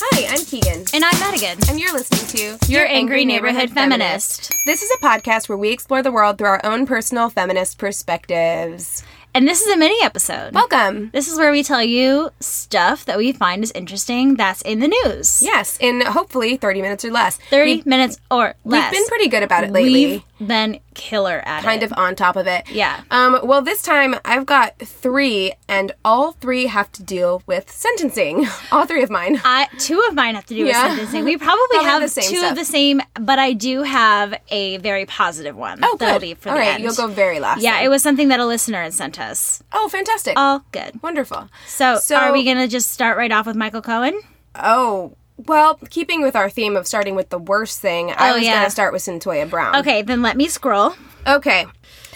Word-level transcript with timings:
Hi, 0.00 0.26
I'm 0.34 0.44
Keegan. 0.44 0.84
And 0.94 1.04
I'm 1.04 1.18
Madigan. 1.20 1.58
And 1.68 1.78
you're 1.80 1.92
listening 1.92 2.56
to 2.58 2.70
Your 2.70 2.86
Angry 2.86 3.24
Neighborhood 3.24 3.70
Feminist. 3.70 4.52
This 4.66 4.82
is 4.82 4.90
a 4.92 4.98
podcast 5.04 5.48
where 5.48 5.58
we 5.58 5.70
explore 5.70 6.02
the 6.02 6.12
world 6.12 6.38
through 6.38 6.48
our 6.48 6.60
own 6.64 6.86
personal 6.86 7.30
feminist 7.30 7.78
perspectives. 7.78 9.02
And 9.34 9.46
this 9.46 9.60
is 9.60 9.72
a 9.72 9.76
mini 9.76 10.02
episode. 10.02 10.54
Welcome. 10.54 11.10
This 11.12 11.30
is 11.30 11.38
where 11.38 11.52
we 11.52 11.62
tell 11.62 11.82
you 11.82 12.30
stuff 12.40 13.04
that 13.04 13.18
we 13.18 13.32
find 13.32 13.62
is 13.62 13.70
interesting 13.72 14.34
that's 14.36 14.62
in 14.62 14.80
the 14.80 14.88
news. 14.88 15.42
Yes, 15.42 15.76
in 15.80 16.00
hopefully 16.00 16.56
30 16.56 16.80
minutes 16.82 17.04
or 17.04 17.10
less. 17.10 17.36
30 17.50 17.70
We've- 17.76 17.88
minutes 17.88 18.18
or 18.30 18.54
less. 18.64 18.90
We've 18.92 19.00
been 19.00 19.08
pretty 19.08 19.28
good 19.28 19.42
about 19.42 19.64
it 19.64 19.70
lately. 19.72 20.06
We've 20.06 20.22
been 20.40 20.80
killer 20.94 21.42
at 21.44 21.62
kind 21.62 21.82
it. 21.82 21.86
of 21.86 21.98
on 21.98 22.14
top 22.16 22.36
of 22.36 22.46
it. 22.46 22.68
Yeah. 22.70 23.02
Um, 23.10 23.40
well, 23.42 23.62
this 23.62 23.82
time 23.82 24.16
I've 24.24 24.46
got 24.46 24.78
three, 24.78 25.52
and 25.68 25.92
all 26.04 26.32
three 26.32 26.66
have 26.66 26.90
to 26.92 27.02
deal 27.02 27.42
with 27.46 27.70
sentencing. 27.70 28.46
All 28.72 28.84
three 28.86 29.02
of 29.02 29.10
mine. 29.10 29.40
I, 29.44 29.68
two 29.78 30.00
of 30.08 30.14
mine 30.14 30.34
have 30.34 30.46
to 30.46 30.54
do 30.54 30.64
with 30.64 30.74
sentencing. 30.76 31.24
We 31.24 31.36
probably, 31.36 31.58
Probably 31.70 31.88
have 31.90 32.02
the 32.02 32.08
same 32.08 32.30
two 32.30 32.38
stuff. 32.38 32.52
of 32.52 32.56
the 32.58 32.64
same, 32.64 33.00
but 33.14 33.38
I 33.38 33.52
do 33.52 33.82
have 33.82 34.34
a 34.50 34.76
very 34.78 35.06
positive 35.06 35.56
one. 35.56 35.80
Oh, 35.82 35.96
that 35.98 36.08
I'll 36.08 36.14
good. 36.18 36.26
leave 36.26 36.38
for 36.38 36.50
all 36.50 36.54
the 36.54 36.60
right, 36.60 36.74
end. 36.74 36.82
you'll 36.84 36.94
go 36.94 37.06
very 37.06 37.40
last. 37.40 37.62
Yeah, 37.62 37.76
then. 37.76 37.84
it 37.84 37.88
was 37.88 38.02
something 38.02 38.28
that 38.28 38.40
a 38.40 38.46
listener 38.46 38.82
had 38.82 38.92
sent 38.94 39.18
us. 39.18 39.62
Oh, 39.72 39.88
fantastic. 39.88 40.34
All 40.36 40.64
good. 40.72 41.02
Wonderful. 41.02 41.48
So, 41.66 41.96
So- 41.96 42.16
are 42.16 42.32
we 42.32 42.44
going 42.44 42.58
to 42.58 42.68
just 42.68 42.90
start 42.90 43.16
right 43.16 43.32
off 43.32 43.46
with 43.46 43.56
Michael 43.56 43.82
Cohen? 43.82 44.20
Oh, 44.54 45.14
well, 45.46 45.78
keeping 45.90 46.22
with 46.22 46.34
our 46.36 46.50
theme 46.50 46.76
of 46.76 46.86
starting 46.86 47.14
with 47.14 47.30
the 47.30 47.38
worst 47.38 47.80
thing, 47.80 48.10
I 48.10 48.30
Oh, 48.30 48.34
was 48.34 48.44
yeah. 48.44 48.54
going 48.54 48.64
to 48.66 48.70
start 48.70 48.92
with 48.92 49.02
Cyntoia 49.02 49.48
Brown. 49.48 49.76
Okay, 49.76 50.02
then 50.02 50.20
let 50.22 50.36
me 50.36 50.48
scroll. 50.48 50.94
Okay. 51.26 51.66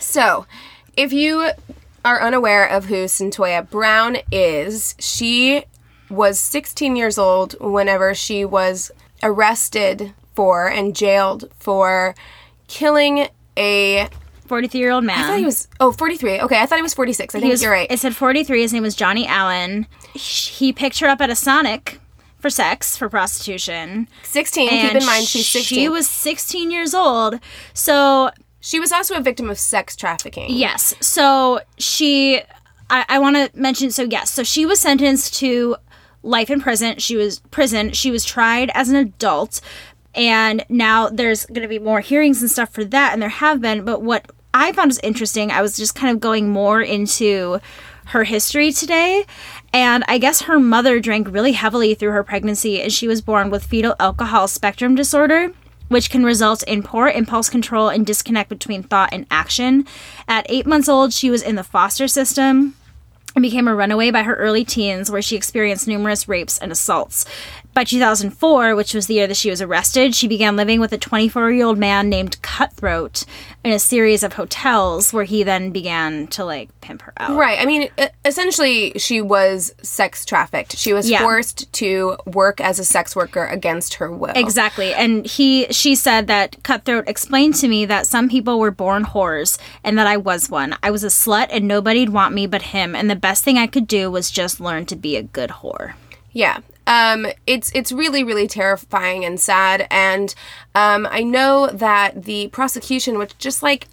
So, 0.00 0.47
if 0.97 1.12
you 1.12 1.50
are 2.05 2.21
unaware 2.21 2.66
of 2.66 2.87
who 2.87 3.05
Cyntoia 3.05 3.69
Brown 3.71 4.19
is, 4.32 4.94
she 4.99 5.65
was 6.11 6.38
16 6.41 6.97
years 6.97 7.16
old 7.19 7.55
whenever 7.61 8.15
she 8.15 8.44
was 8.44 8.91
arrested 9.22 10.12
for 10.34 10.69
and 10.69 10.94
jailed 10.97 11.49
for 11.59 12.15
killing 12.69 13.28
a 13.56 14.09
43 14.47 14.81
year 14.81 14.91
old 14.91 15.05
man. 15.05 15.19
I 15.19 15.27
thought 15.28 15.38
he 15.38 15.44
was 15.44 15.69
oh 15.81 15.93
43. 15.93 16.41
Okay, 16.41 16.61
I 16.61 16.66
thought 16.66 16.77
he 16.77 16.82
was 16.82 16.93
46. 16.94 17.34
I 17.34 17.38
He 17.38 17.43
think 17.43 17.50
was, 17.53 17.62
you're 17.62 17.71
right. 17.71 17.91
It 17.91 17.99
said 18.00 18.15
43. 18.15 18.61
His 18.62 18.72
name 18.72 18.82
was 18.82 18.94
Johnny 18.94 19.27
Allen. 19.27 19.87
He 20.12 20.72
picked 20.72 20.99
her 21.00 21.06
up 21.06 21.21
at 21.22 21.31
a 21.31 21.34
Sonic 21.37 22.00
for 22.43 22.51
sex, 22.51 22.97
for 22.97 23.09
prostitution. 23.09 24.09
16. 24.25 24.69
Keep 24.69 24.95
in 24.97 25.07
mind 25.07 25.25
she's 25.27 25.49
16. 25.49 25.79
She 25.79 25.89
was 25.89 26.09
16 26.09 26.71
years 26.71 26.93
old. 26.93 27.39
So, 27.73 28.31
she 28.61 28.79
was 28.79 28.93
also 28.93 29.15
a 29.15 29.21
victim 29.21 29.49
of 29.49 29.59
sex 29.59 29.97
trafficking. 29.97 30.47
yes. 30.51 30.95
So, 31.01 31.61
she, 31.79 32.43
I, 32.91 33.05
I 33.09 33.19
want 33.21 33.37
to 33.37 33.51
mention, 33.59 33.91
so 33.91 34.03
yes. 34.03 34.31
So, 34.31 34.43
she 34.43 34.67
was 34.67 34.81
sentenced 34.81 35.35
to 35.37 35.77
life 36.23 36.51
in 36.51 36.61
prison. 36.61 36.99
She 36.99 37.17
was 37.17 37.39
prison. 37.51 37.93
She 37.93 38.11
was 38.11 38.25
tried 38.25 38.71
as 38.75 38.89
an 38.91 38.97
adult. 38.97 39.61
And 40.15 40.65
now 40.69 41.09
there's 41.09 41.47
going 41.47 41.63
to 41.63 41.69
be 41.69 41.79
more 41.79 42.01
hearings 42.01 42.43
and 42.43 42.51
stuff 42.51 42.71
for 42.71 42.85
that. 42.85 43.13
And 43.13 43.23
there 43.23 43.31
have 43.31 43.61
been. 43.61 43.85
But 43.85 44.03
what 44.03 44.31
I 44.53 44.73
found 44.73 44.91
was 44.91 44.99
interesting, 44.99 45.51
I 45.51 45.63
was 45.63 45.77
just 45.77 45.95
kind 45.95 46.15
of 46.15 46.21
going 46.21 46.51
more 46.51 46.83
into 46.83 47.61
her 48.07 48.25
history 48.25 48.73
today. 48.73 49.25
And 49.72 50.05
I 50.06 50.19
guess 50.19 50.43
her 50.43 50.59
mother 50.59 51.00
drank 51.00 51.28
really 51.31 51.53
heavily 51.53 51.94
through 51.94 52.10
her 52.10 52.22
pregnancy, 52.22 52.83
and 52.83 52.93
she 52.93 53.09
was 53.09 53.22
born 53.22 53.50
with 53.50 53.65
fetal 53.65 53.97
alcohol 53.99 54.47
spectrum 54.47 54.94
disorder, 54.94 55.53
which 55.88 56.10
can 56.10 56.25
result 56.25 56.62
in 56.65 56.83
poor 56.83 57.09
impulse 57.09 57.49
control 57.49 57.88
and 57.88 58.05
disconnect 58.05 58.49
between 58.49 58.82
thought 58.82 59.11
and 59.12 59.27
action. 59.31 59.87
At 60.28 60.47
eight 60.49 60.66
months 60.66 60.88
old, 60.88 61.12
she 61.12 61.31
was 61.31 61.43
in 61.43 61.55
the 61.55 61.65
foster 61.65 62.06
system 62.06 62.75
and 63.34 63.43
became 63.43 63.66
a 63.66 63.75
runaway 63.75 64.11
by 64.11 64.25
her 64.25 64.34
early 64.34 64.65
teens, 64.65 65.11
where 65.11 65.22
she 65.22 65.37
experienced 65.37 65.88
numerous 65.88 66.28
rapes 66.28 66.59
and 66.59 66.71
assaults. 66.71 67.25
By 67.75 67.84
2004, 67.84 68.77
which 68.77 68.93
was 68.93 69.06
the 69.06 69.15
year 69.15 69.27
that 69.27 69.37
she 69.37 69.49
was 69.49 69.62
arrested, 69.62 70.15
she 70.15 70.28
began 70.28 70.56
living 70.56 70.78
with 70.78 70.93
a 70.93 70.99
24 70.99 71.50
year 71.53 71.65
old 71.65 71.78
man 71.78 72.10
named 72.10 72.41
Cutthroat 72.43 73.25
in 73.65 73.72
a 73.72 73.78
series 73.78 74.22
of 74.22 74.34
hotels 74.34 75.12
where 75.12 75.25
he 75.25 75.43
then 75.43 75.71
began 75.71 76.27
to 76.28 76.44
like 76.44 76.69
pimp 76.82 77.00
her 77.03 77.15
out. 77.16 77.34
Right. 77.37 77.59
I 77.59 77.65
mean, 77.65 77.88
essentially, 78.27 78.93
she 78.99 79.22
was 79.22 79.72
sex 79.82 80.27
trafficked. 80.27 80.77
She 80.77 80.93
was 80.93 81.09
Yeah. 81.09 81.21
forced 81.22 81.72
to 81.75 82.16
work 82.27 82.61
as 82.61 82.78
a 82.78 82.84
sex 82.84 83.16
worker 83.16 83.47
against 83.47 83.94
her 83.94 84.11
will. 84.11 84.32
Exactly. 84.37 84.93
And 84.93 85.25
he 85.25 85.66
she 85.71 85.94
said 85.94 86.27
that 86.27 86.62
Cutthroat 86.62 87.09
explained 87.09 87.55
to 87.56 87.69
me 87.69 87.87
that 87.87 88.06
some 88.06 88.28
people 88.28 88.59
were 88.59 88.71
born 88.71 89.05
whores 89.06 89.59
and 89.82 89.97
that 89.99 90.06
I 90.06 90.19
was 90.19 90.50
one. 90.50 90.77
I 90.82 90.91
was 90.91 91.05
a 91.05 91.09
slut 91.09 91.49
and 91.50 91.66
nobody'd 91.66 92.11
want 92.11 92.34
me 92.34 92.47
but 92.47 92.62
him 92.62 92.94
and 92.94 93.09
the 93.09 93.16
best 93.16 93.44
thing 93.44 93.56
I 93.56 93.66
could 93.66 93.87
do 93.87 94.11
was 94.11 94.31
just 94.31 94.61
learn 94.61 94.84
to 94.87 94.97
be 94.97 95.16
a 95.16 95.22
good 95.22 95.49
whore. 95.50 95.94
Yeah. 96.32 96.58
Um, 96.87 97.26
it's 97.46 97.70
it's 97.75 97.93
really 97.93 98.25
really 98.25 98.46
terrifying 98.49 99.25
and 99.25 99.38
sad, 99.38 99.87
and 99.90 100.34
um, 100.75 101.06
I 101.11 101.23
know 101.23 101.69
that 101.73 102.25
the 102.25 102.49
prosecution, 102.49 103.19
which 103.19 103.37
just 103.38 103.62
like 103.62 103.87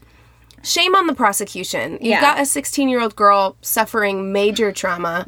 shame 0.64 0.96
on 0.96 1.08
the 1.08 1.14
prosecution, 1.16 1.94
you've 1.94 2.02
Yeah. 2.02 2.22
got 2.22 2.40
a 2.40 2.46
16 2.46 2.90
year 2.90 3.00
old 3.02 3.16
girl 3.16 3.56
suffering 3.62 4.32
major 4.34 4.72
trauma, 4.72 5.26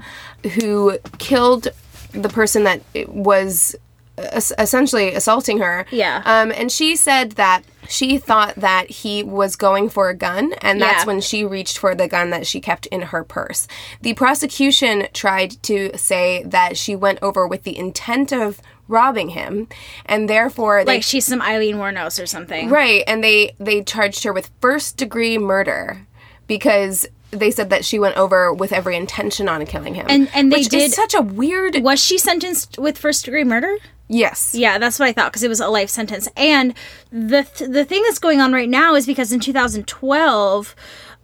who 0.55 0.97
killed 1.19 1.67
the 2.11 2.29
person 2.29 2.63
that 2.65 2.81
was 3.07 3.75
essentially 4.17 5.13
assaulting 5.13 5.59
her. 5.59 5.85
Yeah. 5.91 6.21
Um, 6.25 6.51
and 6.55 6.71
she 6.71 6.95
said 6.95 7.31
that 7.33 7.63
she 7.89 8.17
thought 8.17 8.55
that 8.55 8.89
he 8.89 9.23
was 9.23 9.55
going 9.55 9.89
for 9.89 10.09
a 10.09 10.13
gun, 10.15 10.53
and 10.61 10.81
that's 10.81 11.03
Yeah. 11.03 11.07
when 11.07 11.21
she 11.21 11.43
reached 11.43 11.77
for 11.77 11.93
the 11.95 12.07
gun 12.07 12.29
that 12.29 12.45
she 12.47 12.61
kept 12.61 12.85
in 12.87 13.01
her 13.03 13.23
purse. 13.23 13.67
The 14.01 14.13
prosecution 14.13 15.07
tried 15.13 15.61
to 15.63 15.97
say 15.97 16.43
that 16.45 16.77
she 16.77 16.95
went 16.95 17.19
over 17.21 17.45
with 17.47 17.63
the 17.63 17.77
intent 17.77 18.31
of 18.31 18.61
robbing 18.87 19.29
him, 19.29 19.67
and 20.05 20.29
therefore 20.29 20.83
they 20.85 20.93
Like 20.95 21.03
she's 21.03 21.25
some 21.25 21.41
Aileen 21.41 21.77
Wuornos 21.77 22.21
or 22.21 22.25
something. 22.25 22.69
right, 22.69 23.03
and 23.07 23.23
they 23.23 23.53
they 23.59 23.81
charged 23.81 24.23
her 24.23 24.31
with 24.33 24.51
first 24.61 24.97
degree 24.97 25.37
murder 25.37 26.05
because 26.47 27.07
they 27.31 27.49
said 27.49 27.69
that 27.69 27.85
she 27.85 27.97
went 27.97 28.17
over 28.17 28.53
with 28.53 28.73
every 28.73 28.95
intention 28.97 29.47
on 29.47 29.65
killing 29.65 29.95
him. 29.95 30.05
And- 30.09 30.29
and 30.33 30.51
they 30.51 30.63
did- 30.63 30.91
such 30.91 31.13
a 31.13 31.21
weird. 31.21 31.81
Was 31.81 32.03
she 32.03 32.17
sentenced 32.17 32.77
with 32.77 32.97
first 32.97 33.23
degree 33.23 33.45
murder? 33.45 33.77
Yes. 34.11 34.53
Yeah, 34.53 34.77
that's 34.77 34.99
what 34.99 35.07
I 35.07 35.13
thought 35.13 35.31
because 35.31 35.43
it 35.43 35.47
was 35.47 35.61
a 35.61 35.69
life 35.69 35.89
sentence. 35.89 36.27
And 36.35 36.73
the 37.11 37.43
th- 37.43 37.69
the 37.71 37.85
thing 37.85 38.03
that's 38.03 38.19
going 38.19 38.41
on 38.41 38.51
right 38.51 38.67
now 38.69 38.93
is 38.93 39.05
because 39.05 39.31
in 39.31 39.39
2012, 39.39 40.75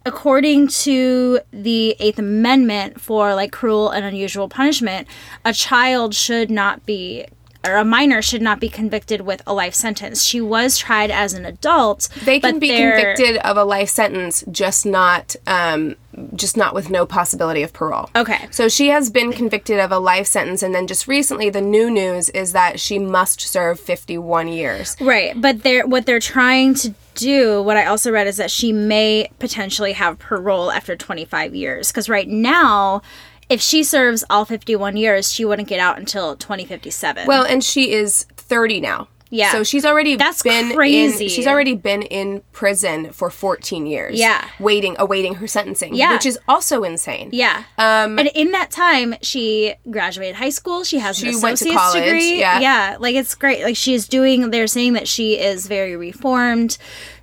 according 0.06 0.68
to 0.68 1.40
the 1.52 1.94
Eighth 2.00 2.18
Amendment 2.18 2.98
for 2.98 3.34
like 3.34 3.52
cruel 3.52 3.90
and 3.90 4.06
unusual 4.06 4.48
punishment, 4.48 5.06
a 5.44 5.52
child 5.52 6.14
should 6.14 6.50
not 6.50 6.86
be 6.86 7.26
or 7.66 7.76
a 7.76 7.84
minor 7.84 8.22
should 8.22 8.40
not 8.40 8.58
be 8.58 8.70
convicted 8.70 9.20
with 9.22 9.42
a 9.46 9.52
life 9.52 9.74
sentence. 9.74 10.22
She 10.22 10.40
was 10.40 10.78
tried 10.78 11.10
as 11.10 11.34
an 11.34 11.44
adult. 11.44 12.08
They 12.24 12.40
can 12.40 12.58
be 12.58 12.68
convicted 12.68 13.36
of 13.38 13.56
a 13.58 13.64
life 13.64 13.90
sentence, 13.90 14.44
just 14.50 14.86
not, 14.86 15.36
um, 15.46 15.96
just 16.34 16.56
not 16.56 16.74
with 16.74 16.90
no 16.90 17.06
possibility 17.06 17.62
of 17.62 17.72
parole. 17.72 18.10
Okay. 18.16 18.48
So 18.50 18.68
she 18.68 18.88
has 18.88 19.10
been 19.10 19.32
convicted 19.32 19.78
of 19.78 19.92
a 19.92 19.98
life 19.98 20.26
sentence, 20.26 20.62
and 20.62 20.74
then 20.74 20.86
just 20.86 21.06
recently, 21.08 21.50
the 21.50 21.60
new 21.60 21.90
news 21.90 22.28
is 22.30 22.52
that 22.52 22.80
she 22.80 22.98
must 22.98 23.40
serve 23.40 23.80
fifty-one 23.80 24.48
years. 24.48 24.96
Right, 25.00 25.38
but 25.40 25.62
they're 25.62 25.86
what 25.86 26.06
they're 26.06 26.20
trying 26.20 26.74
to 26.74 26.94
do. 27.14 27.62
What 27.62 27.76
I 27.76 27.86
also 27.86 28.10
read 28.10 28.26
is 28.26 28.36
that 28.36 28.50
she 28.50 28.72
may 28.72 29.28
potentially 29.38 29.92
have 29.92 30.18
parole 30.18 30.70
after 30.70 30.96
25 30.96 31.54
years 31.54 31.90
because 31.90 32.08
right 32.08 32.28
now, 32.28 33.02
if 33.48 33.60
she 33.60 33.82
serves 33.82 34.24
all 34.30 34.44
51 34.44 34.96
years, 34.96 35.32
she 35.32 35.44
wouldn't 35.44 35.68
get 35.68 35.80
out 35.80 35.98
until 35.98 36.36
2057. 36.36 37.26
Well, 37.26 37.44
and 37.44 37.62
she 37.62 37.92
is 37.92 38.24
thirty 38.36 38.80
now. 38.80 39.08
Yeah. 39.30 39.52
So 39.52 39.62
she's 39.64 39.84
already 39.84 40.16
That's 40.16 40.42
been 40.42 40.74
crazy. 40.74 41.24
In, 41.24 41.30
she's 41.30 41.46
already 41.46 41.74
been 41.74 42.02
in 42.02 42.42
prison 42.52 43.12
for 43.12 43.30
14 43.30 43.86
years. 43.86 44.18
Yeah. 44.18 44.48
Waiting, 44.58 44.96
awaiting 44.98 45.34
her 45.36 45.46
sentencing. 45.46 45.94
Yeah. 45.94 46.12
Which 46.14 46.26
is 46.26 46.38
also 46.48 46.82
insane. 46.84 47.30
yeah. 47.32 47.64
Um, 47.76 48.18
and 48.18 48.28
in 48.34 48.52
that 48.52 48.70
time, 48.70 49.14
she 49.22 49.74
graduated 49.90 50.36
high 50.36 50.48
school. 50.50 50.84
She 50.84 50.98
has 50.98 51.20
an 51.22 51.26
She 51.26 51.32
to 51.32 51.38
associate's 51.38 51.76
college, 51.76 52.04
degree. 52.04 52.38
yeah. 52.40 52.60
yeah, 52.60 52.96
like 52.98 53.14
it's 53.14 53.34
great. 53.34 53.62
Like 53.62 53.76
she's 53.76 54.08
doing. 54.08 54.50
They're 54.50 54.66
saying 54.66 54.94
that 54.94 55.06
she 55.08 55.38
is 55.38 55.66
very 55.66 55.96
reformed. 55.96 56.78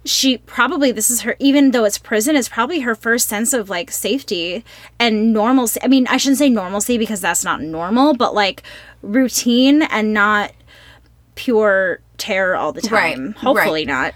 She 0.05 0.37
probably 0.37 0.91
this 0.91 1.09
is 1.09 1.21
her. 1.21 1.35
Even 1.39 1.71
though 1.71 1.83
it's 1.85 1.97
prison, 1.97 2.35
it's 2.35 2.47
probably 2.49 2.81
her 2.81 2.93
first 2.93 3.27
sense 3.27 3.53
of 3.53 3.69
like 3.69 3.89
safety 3.91 4.63
and 4.99 5.33
normalcy. 5.33 5.79
I 5.83 5.87
mean, 5.87 6.05
I 6.07 6.17
shouldn't 6.17 6.37
say 6.37 6.49
normalcy 6.49 6.97
because 6.99 7.21
that's 7.21 7.43
not 7.43 7.61
normal, 7.61 8.13
but 8.13 8.35
like 8.35 8.61
routine 9.01 9.81
and 9.83 10.13
not 10.13 10.51
pure 11.35 11.99
terror 12.17 12.55
all 12.55 12.71
the 12.71 12.81
time. 12.81 13.27
Right. 13.27 13.37
Hopefully 13.37 13.85
not. 13.85 14.13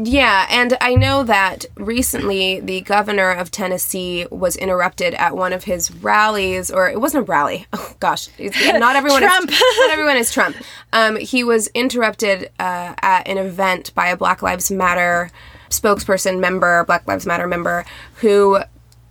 Yeah, 0.00 0.46
and 0.48 0.76
I 0.80 0.94
know 0.94 1.24
that 1.24 1.66
recently 1.74 2.60
the 2.60 2.82
governor 2.82 3.32
of 3.32 3.50
Tennessee 3.50 4.28
was 4.30 4.54
interrupted 4.54 5.14
at 5.14 5.36
one 5.36 5.52
of 5.52 5.64
his 5.64 5.90
rallies, 5.90 6.70
or 6.70 6.88
it 6.88 7.00
wasn't 7.00 7.22
a 7.28 7.30
rally. 7.30 7.66
Oh 7.72 7.94
gosh, 7.98 8.28
not 8.38 8.94
everyone 8.96 9.22
Trump. 9.22 9.50
is 9.50 9.60
not 9.78 9.90
everyone 9.90 10.16
is 10.16 10.32
Trump. 10.32 10.56
Um, 10.92 11.16
he 11.16 11.42
was 11.42 11.66
interrupted 11.68 12.44
uh, 12.60 12.94
at 13.02 13.26
an 13.26 13.38
event 13.38 13.92
by 13.96 14.06
a 14.08 14.16
Black 14.16 14.40
Lives 14.40 14.70
Matter 14.70 15.32
spokesperson 15.68 16.38
member, 16.38 16.84
Black 16.84 17.06
Lives 17.08 17.26
Matter 17.26 17.48
member, 17.48 17.84
who 18.20 18.60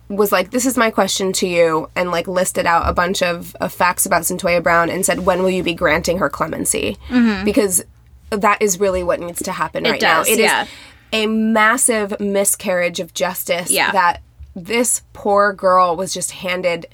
was 0.08 0.32
like, 0.32 0.50
"This 0.50 0.64
is 0.66 0.76
my 0.76 0.90
question 0.90 1.32
to 1.34 1.46
you," 1.46 1.90
and 1.94 2.10
like 2.10 2.26
listed 2.28 2.66
out 2.66 2.88
a 2.88 2.92
bunch 2.92 3.22
of, 3.22 3.54
of 3.60 3.72
facts 3.72 4.06
about 4.06 4.22
Cyntoia 4.22 4.62
Brown 4.62 4.88
and 4.90 5.04
said, 5.04 5.26
"When 5.26 5.42
will 5.42 5.50
you 5.50 5.62
be 5.62 5.74
granting 5.74 6.18
her 6.18 6.28
clemency?" 6.30 6.96
Mm-hmm. 7.08 7.44
Because 7.44 7.84
that 8.30 8.60
is 8.62 8.78
really 8.80 9.02
what 9.02 9.20
needs 9.20 9.42
to 9.42 9.52
happen 9.52 9.84
right 9.84 10.00
now. 10.00 10.18
does, 10.18 10.28
It 10.28 10.32
is 10.38 10.44
yeah. 10.50 10.66
a 11.12 11.26
massive 11.26 12.18
miscarriage 12.20 13.00
of 13.00 13.14
justice 13.14 13.70
Yeah. 13.70 13.90
that 13.92 14.20
this 14.54 15.02
poor 15.14 15.52
girl 15.54 15.96
was 15.96 16.12
just 16.12 16.32
handed 16.32 16.88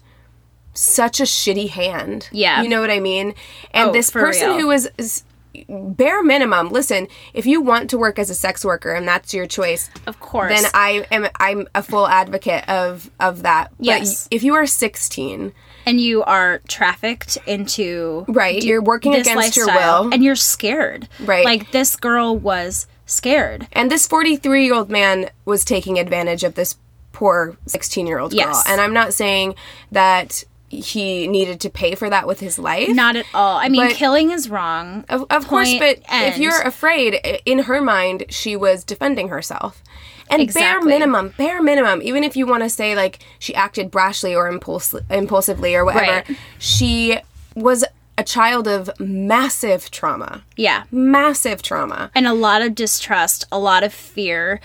such 0.74 1.18
a 1.20 1.24
shitty 1.24 1.70
hand. 1.70 2.28
Yeah. 2.32 2.62
You 2.62 2.68
know 2.68 2.80
what 2.80 2.90
I 2.90 3.00
mean? 3.00 3.34
And 3.72 3.90
Oh, 3.90 3.92
this 3.92 4.10
person 4.10 4.50
real. 4.50 4.60
who 4.60 4.66
was 4.68 4.88
is 4.98 5.24
bare 5.68 6.22
minimum, 6.22 6.68
listen, 6.70 7.08
if 7.32 7.46
you 7.46 7.60
want 7.60 7.90
to 7.90 7.98
work 7.98 8.18
as 8.18 8.30
a 8.30 8.34
sex 8.34 8.64
worker 8.64 8.92
and 8.92 9.06
that's 9.06 9.32
your 9.34 9.46
choice, 9.46 9.90
Of 10.06 10.20
course. 10.20 10.52
then 10.52 10.70
I 10.74 11.06
am 11.10 11.26
I'm 11.40 11.68
a 11.74 11.82
full 11.82 12.06
advocate 12.06 12.68
of 12.68 13.10
of 13.20 13.42
that. 13.42 13.72
Yes. 13.78 14.28
But 14.28 14.36
if 14.36 14.42
you 14.42 14.54
are 14.54 14.66
16, 14.66 15.52
and 15.86 16.00
you 16.00 16.22
are 16.24 16.60
trafficked 16.68 17.36
into 17.46 18.24
Right, 18.28 18.62
you're 18.62 18.82
working 18.82 19.14
against 19.14 19.56
your 19.56 19.66
will. 19.66 20.12
and 20.12 20.24
you're 20.24 20.36
scared 20.36 21.08
Right. 21.20 21.44
like 21.44 21.72
this 21.72 21.96
girl 21.96 22.36
was 22.36 22.86
scared 23.06 23.68
And 23.72 23.90
this 23.90 24.06
43 24.06 24.64
year 24.64 24.74
old 24.74 24.88
man 24.90 25.28
was 25.44 25.62
taking 25.64 25.98
advantage 25.98 26.42
of 26.42 26.54
this 26.54 26.76
poor 27.12 27.56
16 27.66 28.06
year 28.06 28.18
old 28.18 28.30
girl. 28.32 28.38
Yes. 28.38 28.64
And 28.66 28.80
I'm 28.80 28.94
not 28.94 29.12
saying 29.12 29.54
that 29.92 30.44
he 30.80 31.26
needed 31.28 31.60
to 31.60 31.70
pay 31.70 31.94
for 31.94 32.08
that 32.10 32.26
with 32.26 32.40
his 32.40 32.58
life. 32.58 32.88
not 32.88 33.16
at 33.16 33.26
all 33.34 33.56
i 33.58 33.68
mean 33.68 33.86
But- 33.88 33.96
killing 33.96 34.30
is 34.30 34.48
wrong 34.50 35.04
Of, 35.08 35.24
of 35.30 35.46
course, 35.48 35.72
but 35.78 36.00
if 36.10 36.38
you're 36.38 36.60
afraid, 36.62 37.14
in 37.44 37.60
her 37.60 37.80
mind, 37.80 38.24
she 38.30 38.56
was 38.56 38.84
defending 38.84 39.28
herself. 39.28 39.82
And 40.30 40.52
bare 40.54 40.80
minimum, 40.80 41.34
bare 41.36 41.62
minimum, 41.62 42.00
even 42.02 42.24
if 42.24 42.34
you 42.36 42.46
want 42.46 42.62
to 42.62 42.68
say 42.70 42.94
like 42.96 43.18
she 43.38 43.54
acted 43.54 43.90
brashly 43.92 44.34
or 44.36 44.50
impuls- 44.50 45.00
impulsively 45.10 45.74
or 45.74 45.84
whatever, 45.84 46.12
Right. 46.28 46.36
she 46.58 47.18
was 47.54 47.84
a 48.16 48.24
child 48.24 48.66
of 48.68 48.90
massive 49.00 49.90
trauma. 49.90 50.42
yeah 50.56 50.84
Massive 50.90 51.60
trauma. 51.62 52.10
and 52.14 52.26
a 52.26 52.32
lot 52.32 52.62
of 52.62 52.74
distrust 52.74 53.44
a 53.52 53.58
lot 53.58 53.82
of 53.84 53.92
fear 53.92 54.60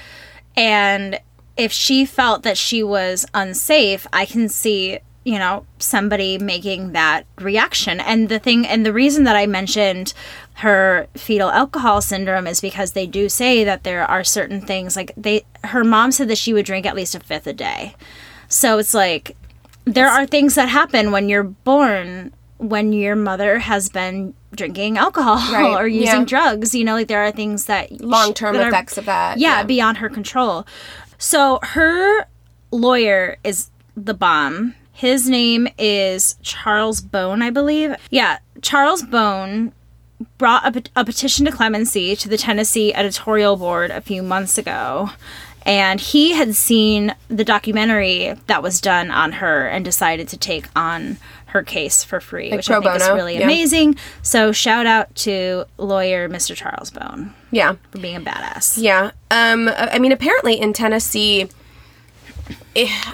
and 0.55 1.19
if 1.57 1.71
she 1.71 2.05
felt 2.05 2.43
that 2.43 2.57
she 2.57 2.81
was 2.83 3.25
unsafe 3.33 4.05
i 4.13 4.25
can 4.25 4.47
see 4.49 4.99
you 5.25 5.37
know 5.37 5.65
somebody 5.79 6.37
making 6.37 6.91
that 6.93 7.23
reaction 7.39 7.99
and 7.99 8.29
the 8.29 8.39
thing 8.39 8.65
and 8.65 8.85
the 8.85 8.93
reason 8.93 9.23
that 9.25 9.35
i 9.35 9.45
mentioned 9.45 10.13
her 10.55 11.07
fetal 11.15 11.49
alcohol 11.51 12.01
syndrome 12.01 12.47
is 12.47 12.61
because 12.61 12.93
they 12.93 13.05
do 13.05 13.27
say 13.29 13.63
that 13.63 13.83
there 13.83 14.05
are 14.05 14.23
certain 14.23 14.61
things 14.61 14.95
like 14.95 15.11
they 15.17 15.43
her 15.65 15.83
mom 15.83 16.11
said 16.11 16.27
that 16.27 16.37
she 16.37 16.53
would 16.53 16.65
drink 16.65 16.85
at 16.85 16.95
least 16.95 17.15
a 17.15 17.19
fifth 17.19 17.47
a 17.47 17.53
day 17.53 17.95
so 18.47 18.77
it's 18.77 18.93
like 18.93 19.35
there 19.85 20.07
are 20.07 20.25
things 20.25 20.55
that 20.55 20.69
happen 20.69 21.11
when 21.11 21.27
you're 21.29 21.43
born 21.43 22.33
when 22.57 22.91
your 22.93 23.15
mother 23.15 23.59
has 23.59 23.89
been 23.89 24.33
drinking 24.55 24.97
alcohol 24.97 25.35
Right, 25.53 25.75
or 25.79 25.87
using 25.87 26.21
yeah. 26.21 26.25
drugs 26.25 26.73
you 26.73 26.83
know 26.83 26.93
like 26.93 27.07
there 27.07 27.23
are 27.23 27.31
things 27.31 27.65
that 27.65 27.91
Long-term 28.01 28.55
that 28.55 28.63
are- 28.65 28.69
effects 28.69 28.97
of 28.97 29.05
that, 29.05 29.37
yeah, 29.37 29.57
yeah. 29.57 29.63
beyond 29.63 29.97
her 29.97 30.09
control 30.09 30.65
so 31.17 31.59
her 31.61 32.25
lawyer 32.71 33.37
is 33.43 33.69
the 33.95 34.13
bomb 34.13 34.75
his 34.99 35.29
name 35.29 35.65
is 35.77 36.35
charles 36.41 36.99
bone 36.99 37.41
i 37.41 37.49
believe 37.49 37.95
yeah 38.09 38.37
charles 38.61 39.01
bone 39.03 39.71
brought 40.37 40.75
a, 40.75 40.83
a 40.97 41.05
petition 41.05 41.45
to 41.45 41.51
clemency 41.51 42.15
to 42.17 42.27
the 42.27 42.37
tennessee 42.37 42.93
editorial 42.93 43.55
board 43.55 43.91
a 43.91 44.01
few 44.01 44.21
months 44.21 44.57
ago 44.57 45.09
and 45.65 46.01
he 46.01 46.33
had 46.33 46.53
seen 46.53 47.15
the 47.29 47.45
documentary 47.45 48.33
that 48.47 48.61
was 48.61 48.81
done 48.81 49.09
on 49.11 49.31
her 49.33 49.67
and 49.67 49.85
decided 49.85 50.27
to 50.27 50.37
take 50.37 50.65
on 50.75 51.17
her 51.45 51.63
case 51.63 52.03
for 52.03 52.19
free 52.19 52.51
which 52.51 52.69
i 52.69 52.79
think 52.81 52.95
is 52.95 53.07
really 53.07 53.37
yeah. 53.37 53.43
amazing 53.45 53.95
so 54.21 54.51
shout 54.51 54.85
out 54.85 55.13
to 55.15 55.63
lawyer 55.77 56.27
mr 56.27 56.53
charles 56.55 56.91
bone 56.91 57.33
Yeah. 57.51 57.75
for 57.91 57.99
being 57.99 58.17
a 58.17 58.21
badass 58.21 58.77
Yeah. 58.81 59.11
Um, 59.31 59.69
I 59.69 59.99
mean, 59.99 60.11
apparently 60.11 60.59
in 60.59 60.73
Tennessee, 60.73 61.47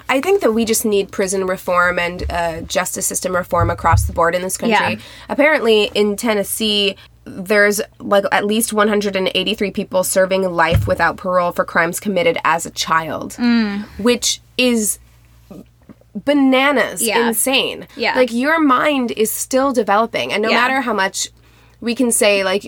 I 0.10 0.22
think 0.22 0.42
that 0.42 0.52
we 0.54 0.66
just 0.66 0.86
need 0.86 1.12
prison 1.12 1.46
reform 1.48 1.98
and 2.00 2.24
uh, 2.32 2.62
justice 2.62 3.06
system 3.08 3.36
reform 3.36 3.70
across 3.70 4.06
the 4.06 4.14
board 4.14 4.36
in 4.36 4.42
this 4.42 4.58
country. 4.58 4.76
Yeah. 4.96 5.00
Apparently 5.30 5.86
in 5.96 6.16
Tennessee, 6.16 6.96
there's 7.26 7.82
like 8.00 8.24
at 8.32 8.46
least 8.46 8.72
183 8.74 9.72
people 9.72 10.04
serving 10.04 10.44
life 10.44 10.88
without 10.88 11.18
parole 11.18 11.52
for 11.52 11.66
crimes 11.66 12.00
committed 12.00 12.38
as 12.46 12.66
a 12.66 12.72
child, 12.72 13.34
Mm. 13.40 13.84
which 13.98 14.42
is 14.58 15.00
bananas 16.14 17.02
Yeah. 17.02 17.28
insane 17.28 17.88
Yeah. 17.98 18.16
like 18.16 18.32
your 18.32 18.60
mind 18.62 19.12
is 19.12 19.32
still 19.32 19.74
developing 19.74 20.32
and 20.32 20.42
no 20.42 20.50
Yeah. 20.50 20.62
matter 20.62 20.82
how 20.82 20.94
much 20.94 21.28
we 21.82 21.94
can 21.94 22.10
say 22.12 22.44
like 22.44 22.62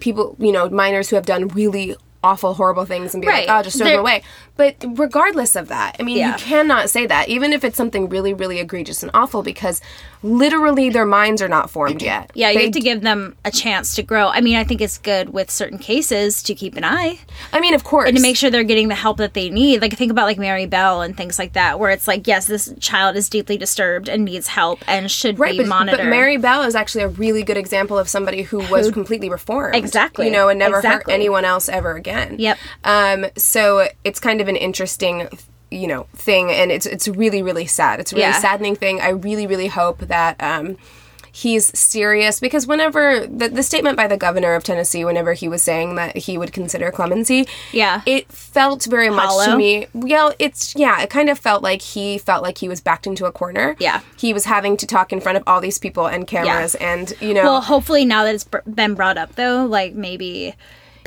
people 0.00 0.34
you 0.40 0.50
know 0.50 0.68
minors 0.68 1.08
who 1.10 1.16
have 1.16 1.24
done 1.26 1.46
really 1.48 1.94
awful 2.24 2.54
horrible 2.54 2.84
things 2.84 3.14
and 3.14 3.20
be 3.22 3.28
Right. 3.28 3.46
like 3.46 3.60
oh 3.60 3.62
just 3.62 3.78
throw 3.78 3.86
them 3.86 4.00
away 4.00 4.22
but 4.56 4.74
regardless 4.94 5.54
of 5.54 5.68
that 5.68 5.94
i 6.00 6.02
mean 6.02 6.16
Yeah. 6.18 6.32
you 6.32 6.34
cannot 6.38 6.90
say 6.90 7.06
that 7.06 7.28
even 7.28 7.52
if 7.52 7.62
it's 7.62 7.76
something 7.76 8.08
really 8.08 8.34
really 8.34 8.58
egregious 8.58 9.02
and 9.04 9.10
awful 9.14 9.42
because 9.44 9.80
literally 10.22 10.90
their 10.90 11.06
minds 11.06 11.40
are 11.40 11.48
not 11.48 11.70
formed 11.70 12.02
yet 12.02 12.30
Yeah, 12.34 12.50
you 12.50 12.58
They- 12.58 12.64
have 12.64 12.72
to 12.74 12.80
give 12.80 13.02
them 13.02 13.36
a 13.44 13.50
chance 13.50 13.94
to 13.96 14.02
grow. 14.02 14.28
I 14.28 14.40
mean, 14.40 14.56
I 14.56 14.64
think 14.64 14.80
it's 14.80 14.98
good 14.98 15.30
with 15.32 15.50
certain 15.50 15.78
cases 15.78 16.42
to 16.44 16.54
keep 16.54 16.76
an 16.76 16.84
eye 16.84 17.18
i 17.52 17.60
mean 17.60 17.74
of 17.74 17.84
course 17.84 18.08
and 18.08 18.16
to 18.16 18.22
make 18.22 18.36
sure 18.36 18.50
they're 18.50 18.64
getting 18.64 18.88
the 18.88 18.94
help 18.94 19.18
that 19.18 19.34
they 19.34 19.48
need. 19.50 19.80
Like 19.82 19.92
think 19.96 20.10
about 20.10 20.26
like 20.26 20.38
Mary 20.38 20.66
Bell 20.66 21.02
and 21.02 21.16
things 21.16 21.38
like 21.38 21.52
that, 21.54 21.78
where 21.78 21.90
it's 21.90 22.06
like, 22.08 22.26
yes, 22.26 22.46
this 22.46 22.72
child 22.80 23.16
is 23.16 23.28
deeply 23.28 23.56
disturbed 23.56 24.08
and 24.08 24.24
needs 24.24 24.48
help 24.48 24.80
and 24.88 25.10
should 25.10 25.38
Right, 25.38 25.52
be 25.52 25.58
but, 25.58 25.68
monitored. 25.68 25.98
but 25.98 26.06
Mary 26.10 26.36
Bell 26.36 26.62
is 26.62 26.74
actually 26.74 27.04
a 27.04 27.08
really 27.08 27.42
good 27.42 27.56
example 27.56 27.98
of 27.98 28.08
somebody 28.08 28.42
who 28.42 28.58
was 28.70 28.90
completely 28.90 29.28
reformed. 29.30 29.74
Exactly. 29.74 30.26
You 30.26 30.32
know, 30.32 30.48
and 30.48 30.58
never 30.58 30.76
Exactly. 30.76 31.12
hurt 31.12 31.14
anyone 31.16 31.44
else 31.44 31.68
ever 31.68 31.94
again. 31.94 32.36
Yep. 32.38 32.58
Um, 32.84 33.26
so 33.36 33.88
it's 34.04 34.20
kind 34.20 34.40
of 34.40 34.48
an 34.48 34.56
interesting 34.56 35.28
you 35.70 35.86
know 35.86 36.06
thing 36.14 36.50
and 36.50 36.70
it's 36.72 36.86
it's 36.86 37.06
really 37.08 37.42
really 37.42 37.66
sad 37.66 38.00
it's 38.00 38.12
a 38.12 38.14
really 38.16 38.26
Yeah. 38.28 38.40
saddening 38.40 38.76
thing 38.76 39.00
i 39.00 39.08
really 39.10 39.46
really 39.46 39.66
hope 39.68 39.98
that 40.00 40.36
um 40.42 40.76
he's 41.30 41.66
serious 41.78 42.40
because 42.40 42.66
whenever 42.66 43.24
the, 43.26 43.48
the 43.48 43.62
statement 43.62 43.96
by 43.96 44.06
the 44.08 44.16
governor 44.16 44.54
of 44.54 44.64
tennessee 44.64 45.04
whenever 45.04 45.34
he 45.34 45.46
was 45.46 45.62
saying 45.62 45.94
that 45.94 46.16
he 46.16 46.38
would 46.38 46.52
consider 46.52 46.90
clemency 46.90 47.46
Yeah. 47.70 48.00
it 48.06 48.32
felt 48.32 48.86
very 48.86 49.10
much 49.10 49.44
to 49.44 49.56
me 49.56 49.86
well 49.92 50.34
it's 50.38 50.74
yeah 50.74 51.00
it 51.02 51.10
kind 51.10 51.28
of 51.28 51.38
felt 51.38 51.62
like 51.62 51.82
he 51.82 52.18
felt 52.18 52.42
like 52.42 52.58
he 52.58 52.68
was 52.68 52.80
backed 52.80 53.06
into 53.06 53.26
a 53.26 53.30
corner 53.30 53.76
Yeah. 53.78 54.00
he 54.18 54.32
was 54.32 54.46
having 54.46 54.76
to 54.78 54.86
talk 54.86 55.12
in 55.12 55.20
front 55.20 55.36
of 55.36 55.44
all 55.46 55.60
these 55.60 55.78
people 55.78 56.06
and 56.06 56.26
cameras 56.26 56.74
and 56.76 57.12
you 57.20 57.34
know 57.34 57.44
Well, 57.44 57.60
hopefully 57.60 58.04
now 58.06 58.24
that 58.24 58.34
it's 58.34 58.44
br- 58.44 58.58
been 58.66 58.94
brought 58.94 59.18
up, 59.18 59.34
though, 59.36 59.64
like 59.66 59.94
maybe 59.94 60.54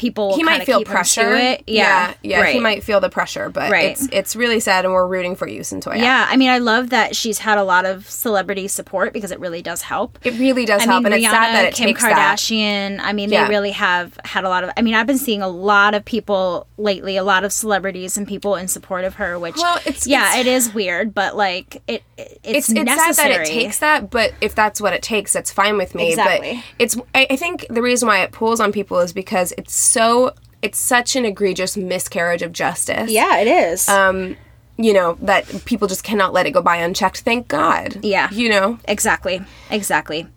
people 0.02 0.36
he 0.36 0.44
might 0.44 0.64
feel 0.66 0.84
pressure. 0.84 1.36
it. 1.36 1.64
Yeah, 1.68 2.16
yeah, 2.24 2.40
yeah, 2.40 2.46
he 2.48 2.60
might 2.60 2.84
feel 2.84 3.00
the 3.00 3.10
pressure, 3.10 3.50
but 3.50 3.70
Right. 3.72 3.92
it's 3.92 4.08
it's 4.12 4.36
really 4.36 4.60
sad, 4.60 4.84
and 4.84 4.94
we're 4.96 5.06
rooting 5.06 5.36
for 5.36 5.48
you, 5.48 5.62
Cyntoia. 5.62 5.98
Yeah, 6.00 6.26
I 6.28 6.38
mean, 6.38 6.50
I 6.50 6.58
love 6.58 6.90
that 6.90 7.16
she's 7.16 7.38
had 7.38 7.60
a 7.60 7.64
lot 7.64 7.86
of 7.86 8.10
celebrity 8.10 8.68
support 8.68 9.14
because 9.14 9.30
it 9.32 9.40
really 9.40 9.62
does 9.62 9.84
help. 9.84 10.18
it 10.24 10.34
really 10.40 10.66
does 10.66 10.82
I 10.82 10.86
help, 10.86 11.04
mean, 11.04 11.14
and 11.14 11.22
Rihanna, 11.22 11.26
it's 11.26 11.32
sad 11.32 11.56
that 11.56 11.66
it 11.66 11.74
Kim 11.76 11.88
takes 11.88 12.02
that. 12.02 12.38
Kardashian. 12.40 13.00
I 13.02 13.14
mean, 13.14 13.30
Yeah. 13.30 13.44
they 13.44 13.50
really 13.52 13.72
have 13.72 14.18
had 14.26 14.44
a 14.44 14.50
lot 14.50 14.64
of. 14.64 14.72
I 14.76 14.82
mean, 14.82 14.96
I've 14.96 15.06
been 15.08 15.20
seeing 15.20 15.42
a 15.44 15.48
lot 15.48 15.94
of 15.94 16.04
people 16.04 16.66
lately, 16.78 17.16
a 17.18 17.24
lot 17.24 17.44
of 17.44 17.54
celebrities 17.54 18.18
and 18.18 18.28
people 18.28 18.56
in 18.56 18.68
support 18.68 19.04
of 19.06 19.16
her. 19.16 19.38
Which, 19.38 19.58
Well, 19.58 19.78
it's- 19.86 20.08
yeah, 20.08 20.30
it's- 20.32 20.40
it 20.42 20.48
is 20.48 20.74
weird, 20.74 21.14
but 21.14 21.38
like 21.38 21.82
it, 21.88 22.02
it 22.18 22.40
It's 22.44 22.70
it's, 22.70 22.80
it's 22.80 22.92
sad 22.96 23.16
that 23.18 23.32
it 23.42 23.46
takes 23.46 23.78
that, 23.80 24.10
but 24.10 24.34
if 24.42 24.56
that's 24.56 24.82
what 24.82 24.94
it 24.94 25.04
takes, 25.04 25.32
that's 25.34 25.52
fine 25.52 25.78
with 25.78 25.94
me. 25.94 26.10
Exactly. 26.10 26.56
But 26.56 26.84
it's 26.84 26.98
I, 27.14 27.28
I 27.30 27.36
think 27.36 27.68
the 27.70 27.82
reason 27.82 28.08
why 28.08 28.20
it 28.24 28.32
pulls 28.32 28.60
on 28.60 28.72
people 28.72 29.00
is 29.00 29.14
because 29.14 29.54
it's 29.58 29.74
so 29.92 30.32
it's 30.62 30.78
such 30.80 31.16
an 31.16 31.26
egregious 31.26 31.76
miscarriage 31.76 32.42
of 32.42 32.52
justice. 32.54 33.12
Yeah, 33.12 33.38
it 33.40 33.48
is. 33.48 33.90
Um, 33.90 34.38
you 34.78 34.94
know 34.94 35.18
that 35.22 35.66
people 35.66 35.88
just 35.88 36.04
cannot 36.04 36.34
let 36.34 36.46
it 36.46 36.52
go 36.52 36.62
by 36.62 36.78
unchecked. 36.78 37.22
Thank 37.22 37.48
God. 37.48 37.98
Yeah. 38.04 38.30
You 38.32 38.50
know. 38.50 38.80
exactly, 38.88 39.42
exactly. 39.70 40.28